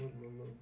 ну, 0.00 0.12
ну, 0.20 0.30
ну, 0.30 0.56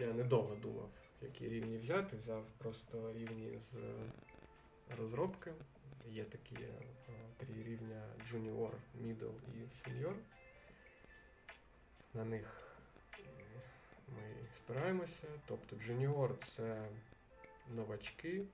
я 0.00 0.12
недовго 0.12 0.54
думав, 0.54 0.90
які 1.22 1.48
рівні 1.48 1.78
взяти. 1.78 2.16
Взяв 2.16 2.44
просто 2.58 3.12
рівні 3.12 3.58
з 3.58 3.74
розробки. 4.98 5.52
Є 6.06 6.24
такі 6.24 6.54
е, 6.54 6.82
три 7.36 7.62
рівня 7.62 8.02
Junior, 8.30 8.72
Middle 9.02 9.34
і 9.54 9.58
Senior. 9.58 10.14
На 12.14 12.24
них 12.24 12.76
ми 14.08 14.46
спираємося. 14.56 15.26
Тобто 15.46 15.76
Junior 15.76 16.44
це 16.44 16.88
новачки. 17.74 18.44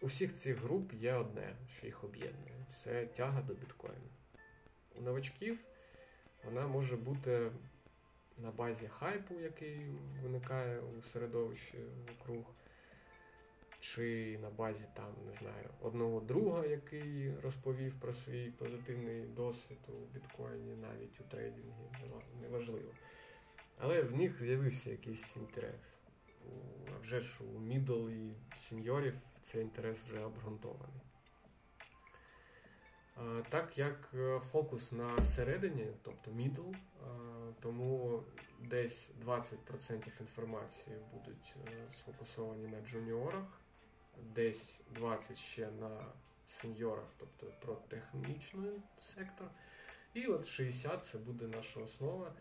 У 0.00 0.06
всіх 0.06 0.36
цих 0.36 0.58
груп 0.58 0.92
є 0.92 1.14
одне, 1.14 1.56
що 1.76 1.86
їх 1.86 2.04
об'єднує 2.04 2.66
це 2.70 3.06
тяга 3.06 3.42
до 3.42 3.54
біткоїну. 3.54 4.10
У 4.98 5.00
новачків 5.00 5.58
вона 6.44 6.66
може 6.66 6.96
бути 6.96 7.52
на 8.38 8.50
базі 8.50 8.88
хайпу, 8.88 9.40
який 9.40 9.86
виникає 10.22 10.80
у 10.80 11.02
середовищі 11.02 11.78
вокруг 12.08 12.44
чи 13.80 14.38
на 14.42 14.50
базі 14.50 14.84
там, 14.94 15.14
не 15.26 15.38
знаю, 15.38 15.68
одного 15.80 16.20
друга, 16.20 16.66
який 16.66 17.32
розповів 17.42 17.94
про 18.00 18.12
свій 18.12 18.50
позитивний 18.50 19.22
досвід 19.22 19.78
у 19.88 20.14
біткоїні, 20.14 20.76
навіть 20.76 21.20
у 21.20 21.22
трейдингі, 21.30 21.90
неважливо. 22.42 22.92
Але 23.78 24.02
в 24.02 24.16
них 24.16 24.44
з'явився 24.44 24.90
якийсь 24.90 25.36
інтерес. 25.36 25.80
А 26.96 26.98
вже 26.98 27.20
ж 27.20 27.44
у 27.44 27.58
мідл 27.58 28.08
і 28.08 28.34
сеньорів 28.58 29.14
цей 29.42 29.62
інтерес 29.62 29.98
вже 29.98 30.24
обґрунтований. 30.24 31.00
Так 33.48 33.78
як 33.78 34.10
е, 34.14 34.40
фокус 34.52 34.92
на 34.92 35.24
середині, 35.24 35.86
тобто 36.02 36.30
middle, 36.30 36.74
тому 37.60 38.22
десь 38.60 39.10
20% 39.26 40.20
інформації 40.20 40.96
будуть 41.12 41.56
е, 41.66 41.92
сфокусовані 41.92 42.66
на 42.66 42.80
джуніорах, 42.80 43.60
десь 44.34 44.80
20% 44.94 45.36
ще 45.36 45.70
на 45.70 46.06
сеньорах, 46.48 47.06
тобто 47.18 47.46
про 47.60 47.74
технічний 47.74 48.82
сектор. 49.14 49.48
І 50.14 50.26
от 50.26 50.46
60 50.46 51.04
це 51.04 51.18
буде 51.18 51.46
наша 51.46 51.80
основа, 51.80 52.32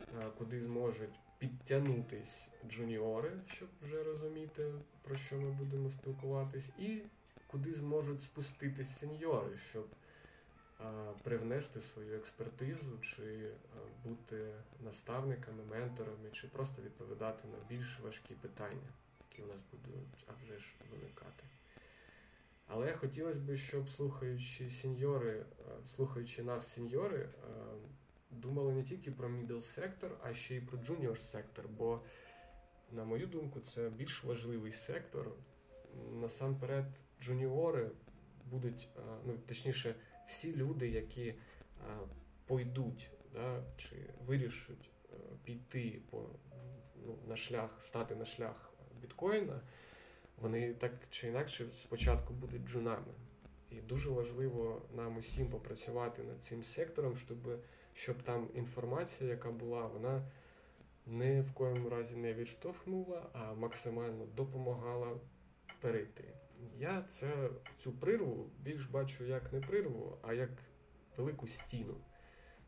е, 0.00 0.30
куди 0.38 0.60
зможуть 0.60 1.20
підтягнутись 1.48 2.48
джуніори, 2.68 3.32
щоб 3.46 3.68
вже 3.82 4.02
розуміти, 4.02 4.72
про 5.02 5.16
що 5.16 5.36
ми 5.36 5.50
будемо 5.50 5.90
спілкуватись, 5.90 6.68
і 6.78 6.98
куди 7.46 7.74
зможуть 7.74 8.22
спуститись 8.22 8.98
сеньори, 8.98 9.58
щоб 9.70 9.86
а, 10.78 11.12
привнести 11.22 11.80
свою 11.80 12.16
експертизу, 12.16 12.98
чи 13.00 13.50
а, 13.50 14.08
бути 14.08 14.54
наставниками, 14.84 15.64
менторами, 15.70 16.30
чи 16.32 16.48
просто 16.48 16.82
відповідати 16.82 17.48
на 17.48 17.76
більш 17.76 18.00
важкі 18.00 18.34
питання 18.34 18.92
які 19.34 19.42
у 19.42 19.46
нас 19.46 19.60
будуть 19.72 20.24
а 20.26 20.32
вже 20.44 20.58
ж 20.58 20.64
виникати. 20.90 21.44
Але 22.66 22.92
хотілося 22.92 23.38
б, 23.38 23.56
щоб 23.56 23.88
слухаючи 23.88 24.70
сеньори, 24.70 25.44
слухаючи 25.96 26.42
нас 26.42 26.74
сеньори, 26.74 27.28
думали 28.34 28.72
не 28.72 28.82
тільки 28.82 29.10
про 29.10 29.28
middle 29.28 29.62
сектор, 29.62 30.18
а 30.22 30.34
ще 30.34 30.54
й 30.54 30.60
про 30.60 30.78
junior 30.78 31.18
сектор, 31.18 31.68
бо, 31.68 32.00
на 32.92 33.04
мою 33.04 33.26
думку, 33.26 33.60
це 33.60 33.90
більш 33.90 34.24
важливий 34.24 34.72
сектор. 34.72 35.32
Насамперед, 36.12 36.86
джуніори 37.22 37.90
будуть, 38.44 38.88
е, 38.96 39.00
ну 39.26 39.38
точніше, 39.46 39.94
всі 40.26 40.56
люди, 40.56 40.88
які 40.88 41.34
пойдуть 42.46 43.10
да, 43.32 43.62
чи 43.76 43.96
вирішать 44.26 44.90
піти 45.44 46.00
по, 46.10 46.28
ну, 47.06 47.18
на 47.28 47.36
шлях, 47.36 47.82
стати 47.82 48.14
на 48.14 48.24
шлях 48.24 48.72
біткоїна, 49.00 49.60
вони 50.40 50.74
так 50.74 50.92
чи 51.10 51.28
інакше 51.28 51.66
спочатку 51.82 52.34
будуть 52.34 52.64
джунами. 52.68 53.12
І 53.70 53.80
дуже 53.80 54.10
важливо 54.10 54.82
нам 54.96 55.16
усім 55.16 55.48
попрацювати 55.48 56.22
над 56.22 56.44
цим 56.44 56.64
сектором, 56.64 57.16
щоб 57.16 57.38
щоб 57.94 58.22
там 58.22 58.48
інформація, 58.54 59.30
яка 59.30 59.50
була, 59.50 59.86
вона 59.86 60.22
ні 61.06 61.40
в 61.40 61.52
коєму 61.52 61.88
разі 61.88 62.16
не 62.16 62.34
відштовхнула, 62.34 63.30
а 63.32 63.54
максимально 63.54 64.26
допомагала 64.26 65.20
перейти. 65.80 66.24
Я 66.78 67.02
це, 67.02 67.50
цю 67.82 67.92
прирву 67.92 68.50
більш 68.58 68.86
бачу 68.86 69.24
як 69.24 69.52
не 69.52 69.60
прирву, 69.60 70.18
а 70.22 70.32
як 70.32 70.50
велику 71.16 71.48
стіну. 71.48 71.94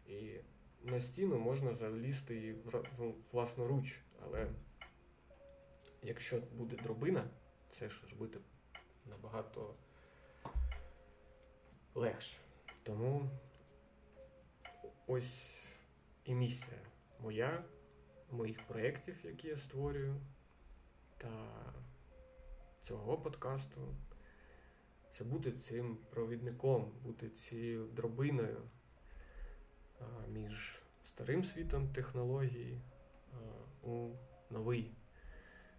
І 0.08 0.30
на 0.82 1.00
стіну 1.00 1.38
можна 1.38 1.74
залізти 1.74 2.36
і 2.36 2.54
власноруч, 3.32 4.00
але 4.22 4.46
якщо 6.02 6.40
буде 6.52 6.76
дробина 6.76 7.24
це 7.70 7.88
ж 7.88 8.16
буде 8.18 8.38
набагато 9.06 9.74
легше. 11.94 12.38
Тому 12.82 13.30
ось 15.06 15.56
і 16.24 16.34
місія 16.34 16.80
моя, 17.20 17.64
моїх 18.30 18.66
проєктів, 18.66 19.16
які 19.24 19.48
я 19.48 19.56
створюю, 19.56 20.20
та 21.18 21.30
цього 22.82 23.18
подкасту. 23.18 23.94
Це 25.10 25.24
бути 25.24 25.52
цим 25.52 25.98
провідником, 26.10 26.92
бути 27.02 27.30
цією 27.30 27.86
дробиною 27.86 28.62
між 30.28 30.82
старим 31.04 31.44
світом 31.44 31.88
технологій 31.88 32.80
у 33.82 34.10
новий 34.50 34.94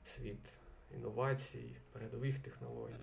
світ 0.05 0.49
інновацій, 0.91 1.77
передових 1.91 2.39
технологій. 2.39 2.93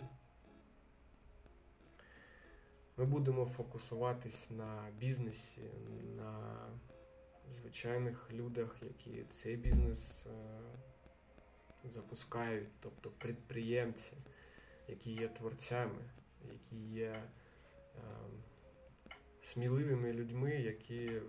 Ми 2.96 3.04
будемо 3.04 3.46
фокусуватись 3.46 4.50
на 4.50 4.88
бізнесі, 4.98 5.62
на 6.16 6.57
звичайних 7.61 8.33
людях, 8.33 8.76
які 8.83 9.24
цей 9.30 9.57
бізнес 9.57 10.26
е, 10.26 10.61
запускають, 11.85 12.68
тобто 12.80 13.11
підприємці, 13.11 14.12
які 14.88 15.12
є 15.12 15.28
творцями, 15.28 16.04
які 16.52 16.76
є 16.76 17.11
е, 17.11 17.28
сміливими 19.42 20.12
людьми, 20.12 20.50
які 20.50 21.20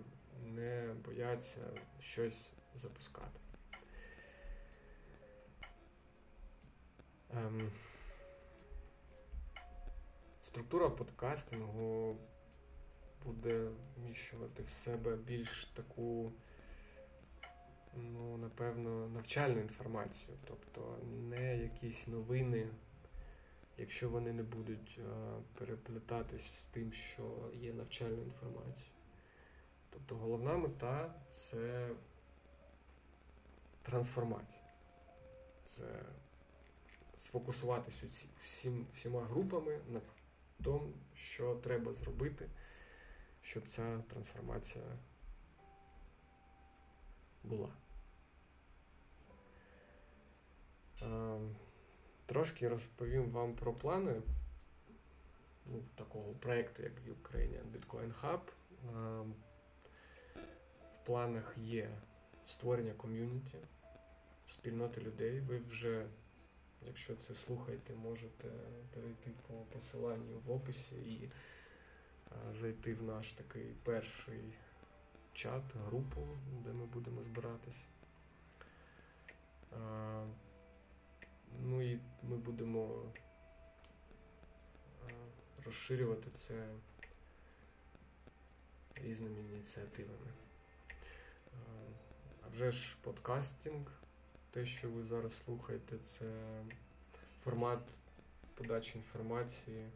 не 0.44 0.94
бояться 1.04 1.60
щось 2.00 2.52
запускати. 2.74 3.40
Структура 10.56 10.90
подкастингу 10.90 12.16
буде 13.24 13.68
вміщувати 13.96 14.62
в 14.62 14.70
себе 14.70 15.16
більш 15.16 15.64
таку, 15.64 16.32
ну, 17.94 18.36
напевно, 18.36 19.08
навчальну 19.08 19.60
інформацію. 19.60 20.36
Тобто 20.44 20.98
не 21.04 21.56
якісь 21.56 22.06
новини, 22.06 22.68
якщо 23.78 24.10
вони 24.10 24.32
не 24.32 24.42
будуть 24.42 25.00
а, 25.10 25.38
переплетатись 25.58 26.54
з 26.54 26.64
тим, 26.66 26.92
що 26.92 27.50
є 27.54 27.72
навчальною 27.72 28.22
інформацією. 28.22 28.92
Тобто 29.90 30.14
головна 30.14 30.56
мета 30.56 31.14
це 31.32 31.90
трансформація. 33.82 34.62
Це 35.66 35.84
сфокусуватись 37.16 38.02
всім, 38.42 38.86
всіма 38.94 39.24
групами 39.24 39.78
на 39.88 40.00
тому, 40.64 40.92
що 41.14 41.54
треба 41.54 41.92
зробити, 41.92 42.48
щоб 43.42 43.68
ця 43.68 44.02
трансформація 44.08 44.84
була. 47.44 47.68
Трошки 52.26 52.68
розповім 52.68 53.30
вам 53.30 53.54
про 53.54 53.72
плани 53.72 54.22
ну, 55.66 55.82
такого 55.94 56.32
проєкту, 56.32 56.82
як 56.82 56.92
Ukrainian 56.92 57.64
Bitcoin 57.72 58.12
Hub. 58.20 58.40
В 61.02 61.06
планах 61.06 61.54
є 61.58 61.90
створення 62.46 62.92
ком'юніті, 62.92 63.58
спільноти 64.46 65.00
людей. 65.00 65.40
Ви 65.40 65.58
вже 65.58 66.06
Якщо 66.82 67.16
це 67.16 67.34
слухаєте, 67.34 67.94
можете 67.94 68.48
перейти 68.94 69.30
по 69.46 69.54
посиланню 69.54 70.38
в 70.46 70.50
описі 70.50 70.94
і 70.94 71.30
зайти 72.60 72.94
в 72.94 73.02
наш 73.02 73.32
такий 73.32 73.74
перший 73.84 74.54
чат, 75.32 75.62
групу, 75.86 76.28
де 76.64 76.72
ми 76.72 76.86
будемо 76.86 77.22
збиратись. 77.22 77.80
Ну 81.62 81.82
і 81.82 82.00
ми 82.22 82.36
будемо 82.36 83.12
розширювати 85.64 86.30
це 86.34 86.68
різними 88.94 89.40
ініціативами. 89.40 90.32
А 92.42 92.48
вже 92.48 92.72
ж 92.72 92.96
подкастинг 93.02 94.02
те, 94.56 94.66
що 94.66 94.90
ви 94.90 95.04
зараз 95.04 95.44
слухаєте, 95.44 95.98
це 95.98 96.24
формат 97.44 97.80
подачі 98.54 98.98
інформації, 98.98 99.86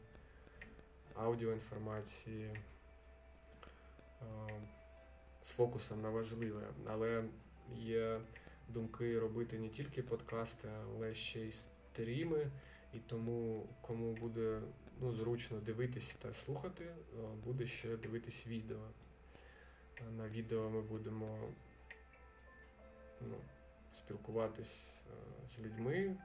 аудіоінформації 1.15 2.51
з 5.43 5.51
фокусом 5.51 6.03
на 6.03 6.11
важливе. 6.11 6.69
Але 6.87 7.25
є 7.75 8.21
думки 8.69 9.19
робити 9.19 9.59
не 9.59 9.69
тільки 9.69 10.03
подкасти, 10.03 10.69
але 10.69 11.15
ще 11.15 11.41
й 11.41 11.53
стріми. 11.53 12.51
І 12.95 12.99
тому, 12.99 13.67
кому 13.81 14.13
буде 14.13 14.61
ну, 15.01 15.13
зручно 15.13 15.61
дивитися 15.61 16.15
та 16.19 16.35
слухати, 16.35 16.87
буде 17.45 17.67
ще 17.67 17.97
дивитись 17.97 18.47
відео. 18.47 18.89
На 20.17 20.29
відео 20.29 20.71
ми 20.71 20.83
будемо 20.83 21.39
ну, 23.21 23.37
спілкуватись 23.93 25.03
е, 25.07 25.11
з 25.49 25.59
людьми 25.59 26.09
в 26.09 26.17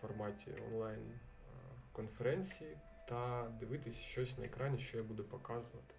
форматі 0.00 0.54
онлайн-конференції 0.66 2.70
е, 2.70 2.78
та 3.08 3.48
дивитись 3.60 3.96
щось 3.96 4.38
на 4.38 4.44
екрані, 4.44 4.78
що 4.78 4.98
я 4.98 5.02
буду 5.02 5.24
показувати. 5.24 5.94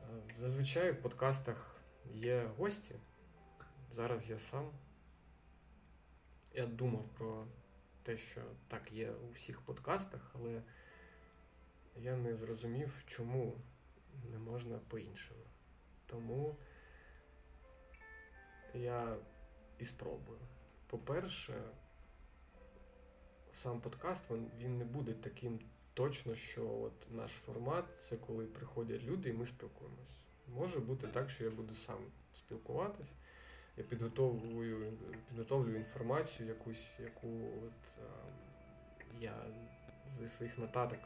Е, 0.00 0.04
зазвичай 0.36 0.92
в 0.92 1.02
подкастах 1.02 1.80
є 2.12 2.44
гості. 2.58 2.94
Зараз 3.92 4.30
я 4.30 4.38
сам. 4.38 4.70
Я 6.54 6.66
думав 6.66 7.04
про 7.18 7.46
те, 8.02 8.16
що 8.16 8.40
так 8.68 8.92
є 8.92 9.10
у 9.10 9.30
всіх 9.30 9.60
подкастах, 9.60 10.30
але 10.34 10.62
я 11.96 12.16
не 12.16 12.36
зрозумів, 12.36 13.02
чому 13.06 13.56
не 14.30 14.38
можна 14.38 14.78
по-іншому. 14.78 15.40
Тому 16.06 16.56
я 18.78 19.16
і 19.78 19.84
спробую. 19.84 20.38
По-перше, 20.86 21.54
сам 23.52 23.80
подкаст 23.80 24.22
він 24.58 24.78
не 24.78 24.84
буде 24.84 25.12
таким 25.12 25.60
точно, 25.94 26.34
що 26.34 26.80
от 26.80 26.92
наш 27.10 27.30
формат 27.30 27.84
це 28.00 28.16
коли 28.16 28.46
приходять 28.46 29.02
люди 29.02 29.28
і 29.30 29.32
ми 29.32 29.46
спілкуємось. 29.46 30.20
Може 30.48 30.78
бути 30.78 31.06
так, 31.06 31.30
що 31.30 31.44
я 31.44 31.50
буду 31.50 31.74
сам 31.74 31.98
спілкуватись. 32.36 33.12
Я 33.76 33.84
підготовлюю 33.84 34.92
підготовлюю 35.28 35.76
інформацію, 35.76 36.48
якусь, 36.48 36.86
яку 36.98 37.28
от, 37.66 38.02
а, 38.02 38.10
я 39.20 39.34
зі 40.18 40.28
своїх 40.28 40.58
нотаток 40.58 40.98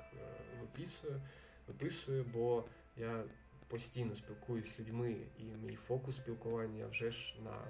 виписую, 0.61 1.21
виписую, 1.67 2.25
бо 2.25 2.65
я 2.97 3.25
постійно 3.69 4.17
спілкуюсь 4.17 4.77
з 4.77 4.81
людьми, 4.81 5.17
і 5.39 5.43
мій 5.43 5.77
фокус 5.77 6.17
спілкування 6.17 6.87
вже 6.87 7.11
ж 7.11 7.35
на 7.45 7.51
е, 7.51 7.65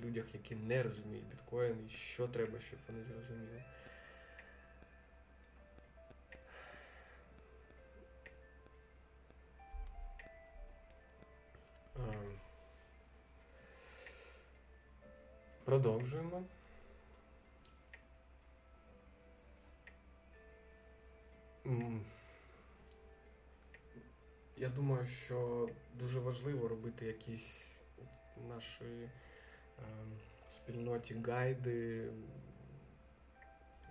людях, 0.00 0.34
які 0.34 0.54
не 0.56 0.82
розуміють 0.82 1.28
біткоін, 1.28 1.86
і 1.86 1.90
що 1.90 2.28
треба, 2.28 2.60
щоб 2.60 2.78
вони 2.88 3.04
зрозуміли. 3.04 3.62
Е, 11.96 12.38
продовжуємо. 15.64 16.44
Я 24.64 24.70
думаю, 24.70 25.06
що 25.06 25.68
дуже 25.94 26.20
важливо 26.20 26.68
робити 26.68 27.06
якісь 27.06 27.76
наші 28.48 28.84
е, 28.84 29.10
спільноті 30.56 31.14
гайди, 31.26 32.08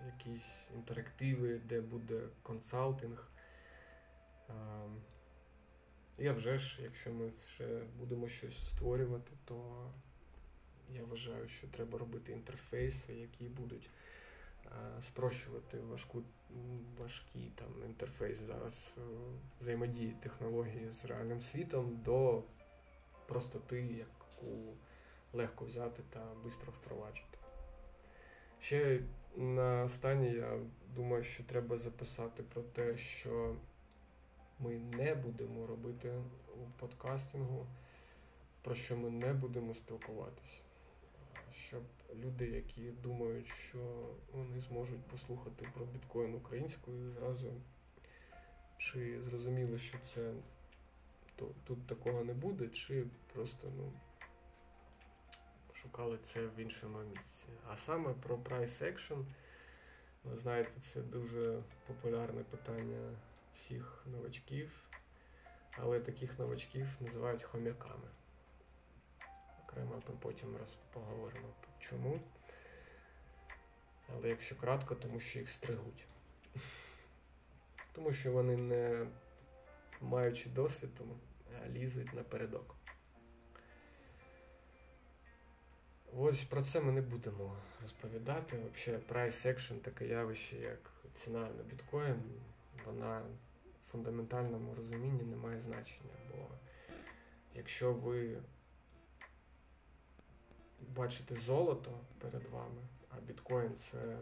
якісь 0.06 0.70
інтерактиви, 0.76 1.62
де 1.66 1.82
буде 1.82 2.22
консалтинг. 2.44 3.32
Е, 4.50 4.54
я 6.18 6.34
вже 6.34 6.58
ж, 6.58 6.80
якщо 6.84 7.14
ми 7.14 7.32
ще 7.56 7.84
будемо 8.00 8.28
щось 8.28 8.70
створювати, 8.70 9.32
то 9.46 9.90
я 10.90 11.04
вважаю, 11.04 11.50
що 11.50 11.68
треба 11.68 12.00
робити 12.00 12.32
інтерфейси, 12.32 13.14
які 13.14 13.46
будуть 13.46 13.90
спрощувати 15.02 15.78
важку, 15.80 16.24
важкий 17.00 17.52
там 17.56 17.68
інтерфейс 17.86 18.40
зараз 18.40 18.94
е, 18.98 19.02
взаємодії 19.60 20.16
технології 20.22 20.90
з 20.92 21.06
реальним 21.06 21.42
світом 21.42 22.02
до 22.06 22.44
простоти, 23.28 23.82
яку 23.82 24.74
легко 25.34 25.66
взяти 25.66 26.04
та 26.10 26.20
швидко 26.42 26.72
впроваджити. 26.72 27.38
Ще 28.60 29.00
на 29.36 29.84
останнє 29.84 30.30
я 30.30 30.60
думаю, 30.96 31.24
що 31.24 31.44
треба 31.44 31.78
записати 31.78 32.44
про 32.44 32.62
те, 32.62 32.98
що 32.98 33.56
ми 34.60 34.78
не 34.78 35.16
будемо 35.16 35.68
робити 35.68 36.14
у 36.56 36.80
подкастингу, 36.80 37.68
про 38.62 38.76
що 38.76 38.98
ми 38.98 39.10
не 39.10 39.34
будемо 39.34 39.74
спілкуватися. 39.74 40.62
Щоб 41.56 41.84
люди, 42.16 42.50
які 42.50 42.92
думають, 42.92 43.48
що 43.48 44.10
вони 44.34 44.60
зможуть 44.60 45.08
послухати 45.08 45.68
про 45.74 45.86
біткоін 45.86 46.36
українською, 46.36 47.12
зразу 47.12 47.54
чи 48.78 49.22
зрозуміли, 49.22 49.80
що 49.80 49.98
це 49.98 50.34
то, 51.36 51.52
тут 51.64 51.88
такого 51.88 52.24
не 52.24 52.34
буде, 52.34 52.68
чи 52.68 53.06
просто 53.34 53.72
ну, 53.78 53.92
шукали 55.74 56.18
це 56.24 56.46
в 56.46 56.60
іншому 56.60 57.00
місці. 57.00 57.46
А 57.68 57.78
саме 57.78 58.14
про 58.14 58.38
price 58.38 58.84
action, 58.84 59.26
ви 60.24 60.38
знаєте, 60.38 60.72
це 60.94 61.02
дуже 61.02 61.64
популярне 61.88 62.44
питання 62.44 63.18
всіх 63.56 64.06
новачків, 64.12 64.72
але 65.72 66.00
таких 66.00 66.40
новачків 66.40 66.88
називають 67.00 67.44
хом'яками. 67.44 68.08
Окремо 69.74 70.02
ми 70.10 70.16
потім 70.20 70.58
поговоримо 70.94 71.48
чому. 71.80 72.20
Але 74.14 74.30
якщо 74.30 74.56
кратко, 74.56 74.96
тому 74.96 75.20
що 75.20 75.40
їх 75.40 75.50
стригуть. 75.50 76.08
Тому 77.92 78.14
що 78.14 78.32
вони 78.32 78.58
не 78.58 79.08
маючи 80.02 80.50
досвіду, 80.50 81.18
лізуть 81.70 82.14
напередок. 82.14 82.76
Ось 86.18 86.44
про 86.44 86.64
це 86.64 86.82
ми 86.82 86.92
не 86.92 87.02
будемо 87.02 87.58
розповідати. 87.82 88.58
Взагалі, 88.74 89.02
price 89.10 89.48
action 89.48 89.78
таке 89.78 90.08
явище, 90.08 90.56
як 90.56 90.92
ціна 91.14 91.40
на 91.40 91.64
біткоін, 91.64 92.22
вона 92.86 93.20
в 93.20 93.92
фундаментальному 93.92 94.76
розумінні 94.76 95.24
не 95.24 95.36
має 95.36 95.62
значення. 95.62 96.14
Бо 96.32 96.48
якщо 97.56 97.94
ви 97.94 98.38
бачите 100.96 101.36
золото 101.36 101.92
перед 102.20 102.50
вами, 102.50 102.82
а 103.10 103.22
біткоін 103.22 103.72
це 103.92 104.18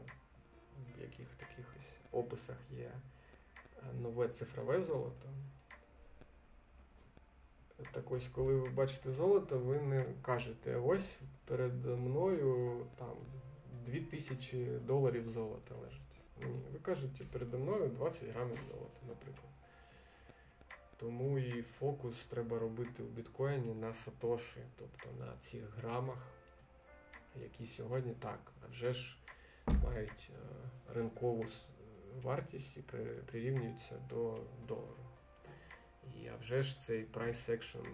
в 0.97 1.01
яких 1.01 1.27
таких 1.27 1.65
описах 2.11 2.57
є 2.71 2.91
нове 4.01 4.27
цифрове 4.27 4.81
золото. 4.81 5.29
Так 7.91 8.11
ось, 8.11 8.27
коли 8.27 8.55
ви 8.55 8.69
бачите 8.69 9.11
золото, 9.11 9.59
ви 9.59 9.79
не 9.79 10.05
кажете, 10.21 10.75
ось 10.75 11.19
перед 11.45 11.85
мною 11.85 12.85
там 12.95 13.15
2000 13.85 14.65
доларів 14.65 15.29
золота 15.29 15.75
лежить. 15.75 16.01
Ні, 16.41 16.61
ви 16.73 16.79
кажете, 16.79 17.23
передо 17.31 17.57
мною 17.57 17.89
20 17.89 18.23
грамів 18.23 18.59
золота, 18.67 18.99
наприклад. 19.07 19.51
Тому 20.97 21.39
і 21.39 21.61
фокус 21.61 22.25
треба 22.25 22.59
робити 22.59 23.03
у 23.03 23.05
біткоїні 23.05 23.73
на 23.73 23.93
сатоші, 23.93 24.59
тобто 24.75 25.09
на 25.19 25.33
цих 25.41 25.77
грамах, 25.77 26.27
які 27.35 27.65
сьогодні 27.65 28.13
так, 28.13 28.51
вже 28.71 28.93
ж 28.93 29.17
мають 29.67 30.29
е, 30.29 30.93
ринкову 30.93 31.45
вартість 32.21 32.77
і 32.77 32.81
прирівнюються 33.25 33.95
до 34.09 34.39
долару. 34.67 35.05
І 36.15 36.27
а 36.27 36.35
вже 36.35 36.63
ж 36.63 36.81
цей 36.81 37.05
price 37.05 37.49
action 37.49 37.85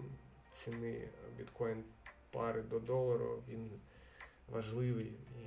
ціни 0.52 1.08
біткоін 1.36 1.84
пари 2.30 2.62
до 2.62 2.80
долару, 2.80 3.42
він 3.48 3.80
важливий 4.48 5.06
і 5.06 5.46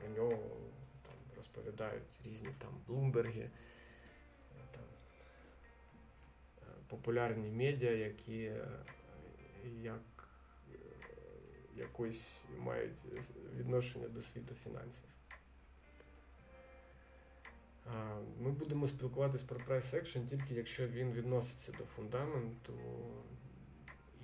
про 0.00 0.08
нього 0.08 0.42
там 1.02 1.16
розповідають 1.36 2.20
різні 2.24 2.48
там 2.58 2.80
Блумберги, 2.86 3.50
там, 4.70 4.84
популярні 6.88 7.48
медіа, 7.48 7.90
які 7.90 8.52
як 9.82 10.13
якось 11.76 12.44
мають 12.58 12.98
відношення 13.56 14.08
до 14.08 14.20
світу 14.20 14.54
фінансів. 14.54 15.08
Ми 18.40 18.50
будемо 18.50 18.88
спілкуватись 18.88 19.42
про 19.42 19.60
price 19.60 19.94
action 19.94 20.28
тільки 20.28 20.54
якщо 20.54 20.88
він 20.88 21.12
відноситься 21.12 21.72
до 21.72 21.84
фундаменту. 21.84 22.72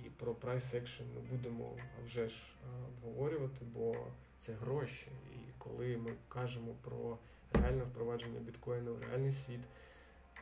І 0.05 0.09
про 0.09 0.33
price 0.33 0.75
action 0.75 1.03
ми 1.15 1.21
будемо 1.21 1.77
вже 2.05 2.29
ж 2.29 2.55
обговорювати, 2.87 3.65
бо 3.73 4.07
це 4.39 4.53
гроші. 4.53 5.07
І 5.33 5.37
коли 5.57 5.97
ми 5.97 6.13
кажемо 6.27 6.75
про 6.81 7.17
реальне 7.53 7.83
впровадження 7.83 8.39
біткоїну 8.39 8.93
в 8.93 9.01
реальний 9.01 9.31
світ, 9.31 9.61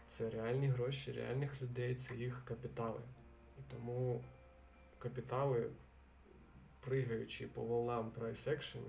це 0.10 0.30
реальні 0.30 0.67
гроші, 0.67 1.12
реальних 1.12 1.62
людей, 1.62 1.95
це 1.95 2.15
їх 2.15 2.45
капітали. 2.45 3.02
І 3.60 3.62
тому 3.72 4.24
капітали, 5.00 5.69
пригаючи 6.80 7.48
по 7.48 7.62
price 7.62 8.50
action, 8.50 8.82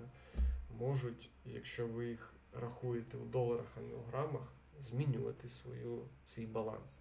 можуть, 0.79 1.29
якщо 1.45 1.87
ви 1.87 2.07
їх 2.07 2.33
рахуєте 2.53 3.17
у 3.17 3.25
доларах, 3.25 3.67
а 3.77 3.81
не 3.81 3.93
у 3.93 4.01
грамах, 4.01 4.53
змінювати 4.81 5.49
свою, 5.49 6.01
свій 6.25 6.45
баланс. 6.45 6.97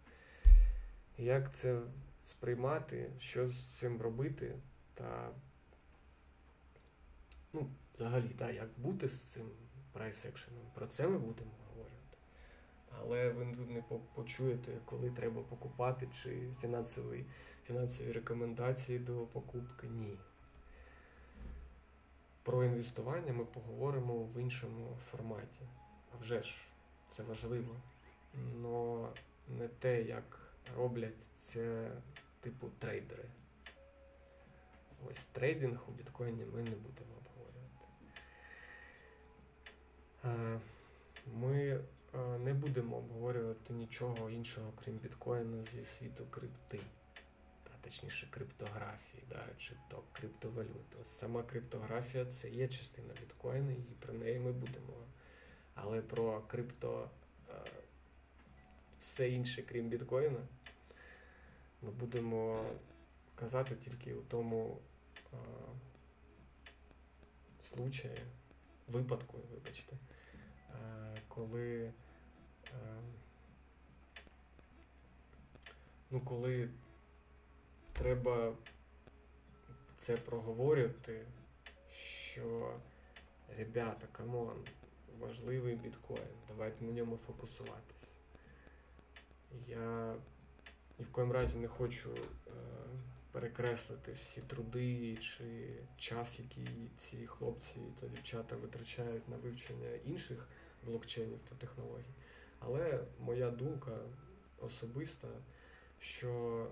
Як 1.19 1.55
це 1.55 1.81
сприймати, 2.25 3.11
що 3.19 3.51
з 3.51 3.67
цим 3.79 4.03
робити, 4.03 4.57
та 4.95 5.31
ну, 7.53 7.71
взагалі, 7.95 8.29
та, 8.29 8.51
як 8.51 8.69
бути 8.77 9.09
з 9.09 9.23
цим 9.23 9.51
прайс-екшеном, 9.93 10.65
про 10.75 10.87
це 10.87 11.09
ми 11.09 11.19
будемо 11.19 11.51
говорити. 11.69 12.17
Але 12.99 13.31
ви 13.31 13.57
тут 13.57 13.71
не 13.71 13.83
почуєте, 14.15 14.73
коли 14.85 15.11
треба 15.11 15.43
покупати, 15.43 16.09
чи 16.23 16.49
фінансові, 16.61 17.25
фінансові 17.67 18.13
рекомендації 18.13 18.99
до 18.99 19.27
покупки. 19.27 19.87
Ні. 19.87 20.19
Про 22.43 22.65
інвестування 22.65 23.33
ми 23.33 23.45
поговоримо 23.45 24.15
в 24.15 24.41
іншому 24.41 24.97
форматі. 25.11 25.69
А 26.15 26.23
вже 26.23 26.43
ж, 26.43 26.55
це 27.17 27.23
важливо. 27.23 27.77
Но 28.35 29.09
не 29.49 29.69
те, 29.69 30.03
як 30.03 30.39
роблять 30.77 31.27
це 31.39 31.91
типу 32.41 32.69
трейдери. 32.79 33.25
Ось 35.11 35.25
трейдинг 35.33 35.81
у 35.89 35.93
біткоїні 35.93 36.45
ми 36.45 36.63
не 36.63 36.77
будемо 36.77 37.15
обговорювати. 37.19 37.87
Ми 41.27 41.81
не 42.39 42.55
будемо 42.55 42.97
обговорювати 42.97 43.73
нічого 43.73 44.31
іншого, 44.31 44.73
крім 44.85 44.97
біткоїну 44.97 45.67
зі 45.67 45.85
світу 45.85 46.27
крипти 46.31 46.81
точніше 47.81 48.29
криптографії, 48.31 49.23
да, 49.29 49.47
чи 49.59 49.75
то 49.89 50.03
криптовалют. 50.13 50.97
Ось 51.03 51.19
Сама 51.19 51.43
криптографія 51.43 52.25
це 52.25 52.51
є 52.51 52.69
частина 52.69 53.15
біткоїну, 53.21 53.71
і 53.71 53.95
про 53.99 54.15
неї 54.15 54.39
ми 54.39 54.53
будемо. 54.53 55.07
Але 55.75 56.03
про 56.03 56.41
крипто 56.41 57.11
е, 57.49 57.53
все 58.99 59.31
інше, 59.31 59.63
крім 59.63 59.89
біткоїна, 59.89 60.41
ми 61.83 61.91
будемо 61.91 62.65
казати 63.35 63.77
тільки 63.77 64.15
у 64.15 64.23
тому 64.23 64.79
е, 65.33 65.37
случаї, 67.61 68.19
випадку, 68.89 69.39
вибачте, 69.53 69.97
е, 70.71 71.17
коли. 71.29 71.93
Ну, 76.13 76.21
коли 76.21 76.69
треба 78.03 78.53
це 79.99 80.17
проговорювати, 80.17 81.27
що 82.33 82.75
ребята, 83.59 84.07
come 84.13 84.38
on, 84.38 84.57
важливий 85.19 85.77
біткоін, 85.77 86.37
давайте 86.49 86.85
на 86.85 86.93
ньому 86.93 87.19
фокусуватись. 87.27 88.13
Я 89.69 90.15
ні 90.99 91.05
в 91.05 91.13
коїм 91.13 91.33
разі 91.33 91.59
не 91.59 91.69
хочу 91.69 92.11
е, 92.15 92.51
перекреслити 93.33 94.13
всі 94.13 94.41
труди 94.41 95.17
чи 95.17 95.77
час, 95.97 96.39
який 96.39 96.91
ці 96.99 97.27
хлопці 97.27 97.81
та 98.01 98.07
дівчата 98.07 98.57
витрачають 98.57 99.29
на 99.29 99.37
вивчення 99.37 99.91
інших 100.05 100.49
блокчейнів 100.85 101.39
та 101.49 101.55
технологій. 101.55 102.15
Але 102.59 103.01
моя 103.19 103.51
думка 103.51 103.99
особиста, 104.61 105.29
що 105.99 106.67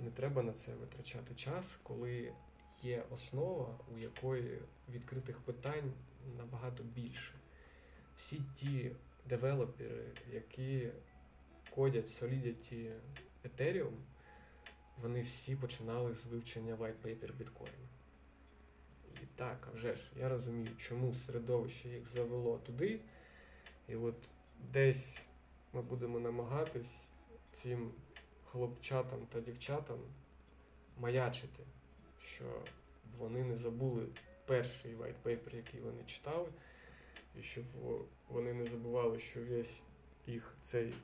не 0.00 0.10
треба 0.10 0.42
на 0.42 0.52
це 0.52 0.74
витрачати 0.74 1.34
час, 1.34 1.78
коли 1.82 2.32
є 2.82 3.04
основа, 3.10 3.78
у 3.94 3.98
якої 3.98 4.58
відкритих 4.88 5.38
питань 5.40 5.92
набагато 6.38 6.82
більше. 6.82 7.32
Всі 8.16 8.42
ті 8.56 8.90
девелопери, 9.28 10.04
які 10.32 10.88
кодять 11.74 12.22
Solidity 12.22 12.92
Ethereum, 13.44 13.96
вони 15.02 15.22
всі 15.22 15.56
починали 15.56 16.14
з 16.14 16.26
вивчення 16.26 16.74
white 16.74 17.02
paper 17.04 17.32
біткоїну. 17.32 17.88
І 19.22 19.26
Так, 19.36 19.68
а 19.72 19.76
вже 19.76 19.94
ж, 19.94 20.00
я 20.20 20.28
розумію, 20.28 20.68
чому 20.78 21.14
середовище 21.14 21.88
їх 21.88 22.08
завело 22.08 22.58
туди. 22.58 23.00
І 23.88 23.96
от 23.96 24.14
десь 24.72 25.18
ми 25.72 25.82
будемо 25.82 26.20
намагатись 26.20 27.00
цим 27.52 27.90
хлопчатам 28.52 29.26
та 29.26 29.40
дівчатам 29.40 29.98
маячити, 30.98 31.64
що 32.22 32.62
вони 33.18 33.44
не 33.44 33.56
забули 33.56 34.06
перший 34.46 34.96
paper, 34.96 35.56
який 35.56 35.80
вони 35.80 36.04
читали, 36.04 36.48
і 37.38 37.42
щоб 37.42 37.64
вони 38.28 38.54
не 38.54 38.66
забували, 38.66 39.20
що 39.20 39.44
весь 39.44 39.82
їх 40.26 40.54
цей 40.62 40.94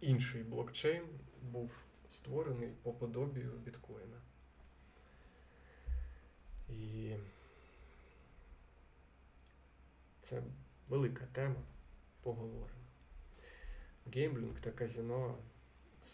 інший 0.00 0.42
блокчейн 0.42 1.04
був 1.42 1.70
створений 2.10 2.70
по 2.82 2.92
подобію 2.92 3.52
біткоїна. 3.64 4.20
І 6.68 7.14
це 10.22 10.42
велика 10.88 11.26
тема, 11.32 11.62
поговоримо. 12.22 12.68
Геймблінг 14.06 14.60
та 14.60 14.70
казино 14.70 15.38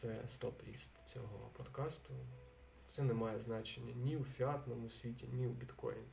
це 0.00 0.22
стоп-ліст 0.28 0.88
цього 1.12 1.50
подкасту. 1.52 2.14
Це 2.88 3.02
не 3.02 3.14
має 3.14 3.40
значення 3.40 3.92
ні 3.94 4.16
у 4.16 4.24
фіатному 4.24 4.90
світі, 4.90 5.28
ні 5.32 5.46
у 5.46 5.50
біткоїні. 5.50 6.08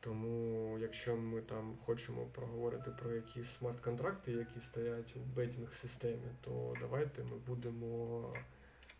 Тому, 0.00 0.78
якщо 0.78 1.16
ми 1.16 1.40
там 1.40 1.76
хочемо 1.84 2.26
проговорити 2.26 2.90
про 2.90 3.14
якісь 3.14 3.48
смарт-контракти, 3.48 4.32
які 4.32 4.60
стоять 4.60 5.16
у 5.16 5.18
бетінг-системі, 5.18 6.28
то 6.40 6.74
давайте 6.80 7.22
ми 7.22 7.36
будемо 7.36 8.34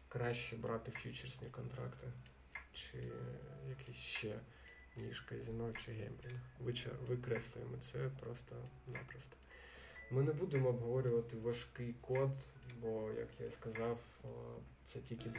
краще 0.08 0.56
брати 0.56 0.92
фьючерсні 0.92 1.48
контракти, 1.48 2.06
чи 2.72 3.12
якісь 3.68 3.96
ще, 3.96 4.40
ніж 4.96 5.20
казино 5.20 5.72
чи 5.72 5.92
геймблінг. 5.92 6.40
Викреслюємо 7.08 7.76
це 7.92 8.10
просто-напросто. 8.20 9.37
Ми 10.11 10.23
не 10.23 10.33
будемо 10.33 10.69
обговорювати 10.69 11.37
важкий 11.37 11.95
код, 12.01 12.31
бо, 12.83 13.11
як 13.19 13.29
я 13.40 13.51
сказав, 13.51 13.99
це 14.87 15.01
тільки 15.01 15.31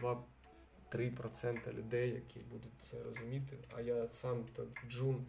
2-3% 0.91 1.73
людей, 1.73 2.09
які 2.09 2.39
будуть 2.39 2.81
це 2.81 3.03
розуміти. 3.03 3.57
А 3.75 3.81
я 3.81 4.07
сам 4.07 4.45
то 4.55 4.67
джун. 4.89 5.25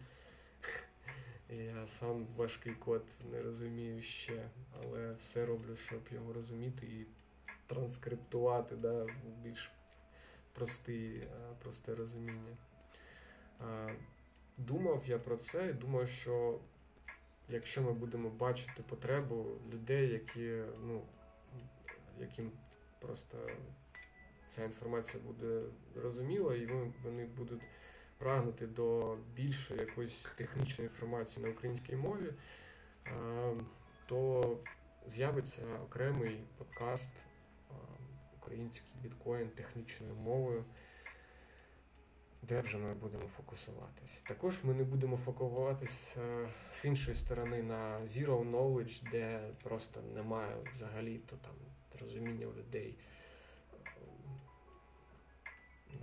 Я 1.49 1.87
сам 1.87 2.27
важкий 2.35 2.73
код 2.73 3.03
не 3.31 3.41
розумію 3.41 4.01
ще, 4.01 4.49
але 4.73 5.13
все 5.13 5.45
роблю, 5.45 5.75
щоб 5.75 6.01
його 6.11 6.33
розуміти 6.33 6.85
і 6.85 7.05
транскриптувати 7.67 8.75
да, 8.75 9.03
в 9.03 9.09
більш 9.43 9.71
простий, 10.53 11.23
просте 11.59 11.95
розуміння. 11.95 12.57
Думав 14.57 15.03
я 15.07 15.19
про 15.19 15.37
це 15.37 15.69
і 15.69 15.73
думав, 15.73 16.09
що 16.09 16.59
якщо 17.49 17.81
ми 17.81 17.93
будемо 17.93 18.29
бачити 18.29 18.83
потребу 18.89 19.45
людей, 19.73 20.09
які, 20.09 20.61
ну, 20.83 21.01
яким 22.19 22.51
просто 22.99 23.37
ця 24.47 24.63
інформація 24.63 25.23
буде 25.23 25.61
зрозуміла, 25.95 26.55
і 26.55 26.65
вони 27.03 27.25
будуть 27.25 27.61
прагнути 28.17 28.67
до 28.67 29.17
більшої 29.35 29.79
якоїсь 29.79 30.25
технічної 30.35 30.89
інформації 30.89 31.45
на 31.45 31.51
українській 31.51 31.95
мові, 31.95 32.33
то 34.05 34.43
з'явиться 35.07 35.61
окремий 35.83 36.39
подкаст 36.57 37.13
Український 38.41 38.91
біткоін 39.03 39.49
технічною 39.49 40.15
мовою, 40.15 40.63
де 42.41 42.61
вже 42.61 42.77
ми 42.77 42.93
будемо 42.93 43.27
фокусуватись. 43.37 44.21
Також 44.27 44.63
ми 44.63 44.73
не 44.73 44.83
будемо 44.83 45.17
фокусуватись 45.17 46.17
з 46.73 46.85
іншої 46.85 47.17
сторони 47.17 47.63
на 47.63 47.99
Zero 47.99 48.51
Knowledge, 48.51 49.11
де 49.11 49.39
просто 49.63 50.01
немає 50.15 50.55
взагалі 50.73 51.17
то 51.17 51.35
там 51.35 51.53
розуміння 51.99 52.47
у 52.47 52.53
людей 52.53 52.97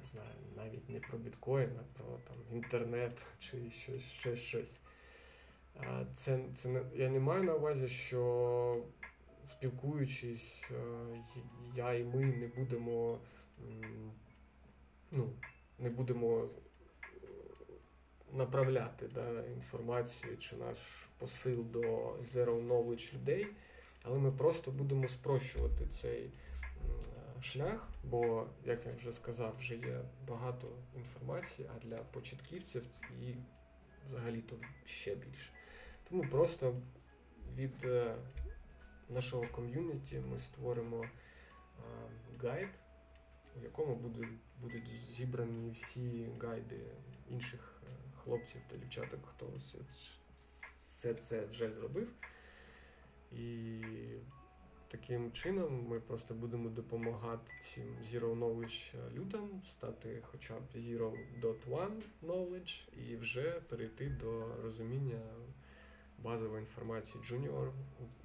не 0.05 0.11
знаю, 0.11 0.35
навіть 0.57 0.89
не 0.89 1.01
про 1.01 1.19
біткоін, 1.19 1.71
а 1.81 1.99
про 1.99 2.19
там 2.19 2.37
інтернет 2.53 3.23
чи 3.39 3.71
щось 3.71 4.03
ще 4.03 4.37
щось. 4.37 4.81
Це, 6.17 6.41
це 6.57 6.69
не, 6.69 6.83
Я 6.95 7.09
не 7.09 7.21
маю 7.21 7.43
на 7.43 7.55
увазі, 7.55 7.89
що 7.89 8.85
спілкуючись, 9.51 10.71
я 11.75 11.95
і 11.95 12.05
ми 12.05 12.25
не 12.25 12.47
будемо 12.47 13.19
ну, 15.11 15.33
не 15.79 15.91
будемо 15.91 16.49
направляти 18.33 19.09
да, 19.15 19.47
інформацію 19.47 20.39
чи 20.39 20.57
наш 20.57 20.79
посил 21.19 21.65
до 21.71 21.81
Zero 22.35 22.67
Knowledge 22.69 23.15
людей, 23.15 23.47
але 24.03 24.19
ми 24.19 24.33
просто 24.33 24.71
будемо 24.71 25.09
спрощувати 25.09 25.87
цей 25.87 26.31
шлях, 27.45 27.89
бо, 28.05 28.47
як 28.65 28.87
я 28.87 28.93
вже 28.95 29.13
сказав, 29.13 29.57
вже 29.59 29.75
є 29.75 30.01
багато 30.29 30.69
інформації, 30.97 31.69
а 31.77 31.87
для 31.87 31.97
початківців 31.97 32.83
і 33.23 33.35
взагалі-то 34.09 34.57
ще 34.87 35.15
більше. 35.15 35.51
Тому 36.09 36.23
просто 36.23 36.75
від 37.57 37.85
е, 37.85 38.15
нашого 39.09 39.47
ком'юніті 39.53 40.23
ми 40.31 40.39
створимо 40.39 41.05
е, 41.05 41.09
гайд, 42.43 42.69
у 43.61 43.63
якому 43.63 43.95
будуть, 43.95 44.29
будуть 44.61 44.99
зібрані 45.17 45.71
всі 45.71 46.29
гайди 46.41 46.81
інших 47.29 47.83
е, 47.83 47.87
хлопців 48.23 48.61
та 48.71 48.77
дівчаток, 48.77 49.21
хто 49.27 49.47
все, 49.59 49.79
все 50.91 51.15
це 51.15 51.47
вже 51.47 51.71
зробив. 51.71 52.09
І 53.33 53.81
Таким 54.95 55.33
чином 55.33 55.87
ми 55.89 56.01
просто 56.01 56.35
будемо 56.35 56.69
допомагати 56.69 57.53
цим 57.63 57.97
Zero 58.13 58.39
Knowledge 58.39 59.13
людям 59.15 59.63
стати 59.71 60.23
хоча 60.23 60.55
б 60.55 60.63
Zero.1 60.77 62.03
Knowledge 62.23 62.89
і 63.09 63.17
вже 63.17 63.51
перейти 63.51 64.09
до 64.09 64.57
розуміння 64.63 65.21
базової 66.19 66.61
інформації 66.61 67.25
Junior 67.25 67.73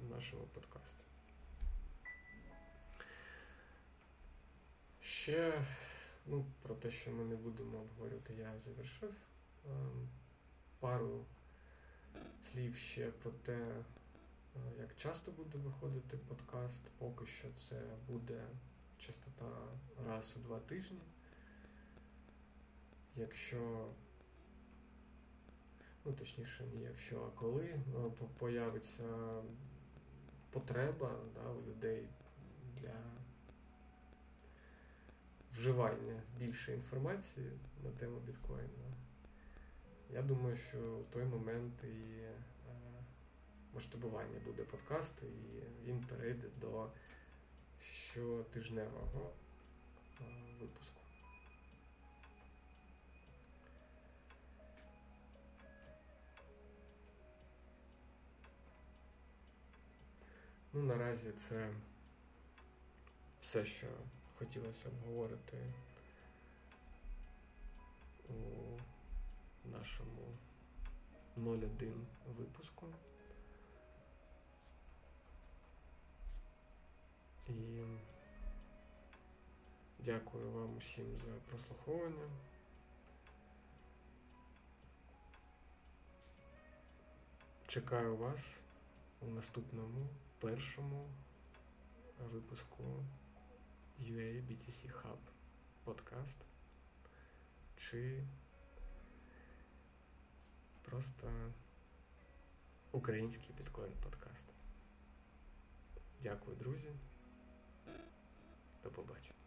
у 0.00 0.14
нашому 0.14 0.42
подкасті. 0.42 1.04
Ще 5.00 5.64
ну, 6.26 6.46
про 6.62 6.74
те, 6.74 6.90
що 6.90 7.10
ми 7.10 7.24
не 7.24 7.36
будемо 7.36 7.78
обговорювати, 7.78 8.34
я 8.34 8.58
завершив. 8.58 9.14
Ем, 9.66 10.08
пару 10.78 11.24
слів 12.52 12.76
ще 12.76 13.10
про 13.10 13.30
те. 13.30 13.84
Е, 14.56 14.80
як 14.80 14.96
часто 14.96 15.32
буде 15.32 15.58
виходити 15.58 16.16
подкаст, 16.16 16.80
поки 16.98 17.26
що 17.26 17.48
це 17.52 17.82
буде 18.08 18.46
частота 18.98 19.68
раз 20.06 20.34
у 20.36 20.38
два 20.38 20.60
тижні. 20.60 21.00
Якщо, 23.16 23.88
ну 26.04 26.12
точніше, 26.12 26.64
не 26.74 26.80
якщо, 26.80 27.24
а 27.24 27.38
коли 27.38 27.64
е, 27.64 27.80
появиться 28.38 29.04
потреба 30.50 31.20
да, 31.34 31.50
у 31.50 31.62
людей 31.62 32.08
для 32.76 32.94
вживання 35.52 36.22
більше 36.38 36.74
інформації 36.74 37.50
на 37.84 37.90
тему 37.90 38.20
біткоїну, 38.20 38.94
я 40.10 40.22
думаю, 40.22 40.56
що 40.56 40.78
в 40.78 41.04
той 41.12 41.24
момент 41.24 41.84
і 41.84 42.20
масштабування 43.74 44.40
буде 44.44 44.62
подкасту, 44.62 45.26
і 45.26 45.62
він 45.86 46.04
перейде 46.04 46.48
до 46.60 46.90
щотижневого 47.82 49.32
випуску. 50.60 51.00
Ну, 60.72 60.82
наразі 60.82 61.32
це 61.48 61.70
все, 63.40 63.64
що 63.64 63.86
хотілося 64.40 64.88
обговорити 64.88 65.72
у 68.28 68.34
нашому 69.68 70.38
01 71.36 72.06
випуску. 72.38 72.86
І 77.48 77.82
дякую 79.98 80.50
вам 80.52 80.76
усім 80.76 81.16
за 81.16 81.32
прослуховування. 81.48 82.30
Чекаю 87.66 88.16
вас 88.16 88.40
у 89.20 89.26
наступному 89.26 90.06
першому 90.38 91.08
випуску 92.32 92.84
UA 94.00 94.40
BTC 94.48 94.90
Hub 95.02 95.18
подкаст 95.84 96.36
чи 97.76 98.24
просто 100.82 101.52
український 102.92 103.54
біткоін 103.58 103.92
подкаст. 104.02 104.44
Дякую, 106.22 106.56
друзі. 106.56 106.92
До 108.82 108.90
побачення. 108.90 109.39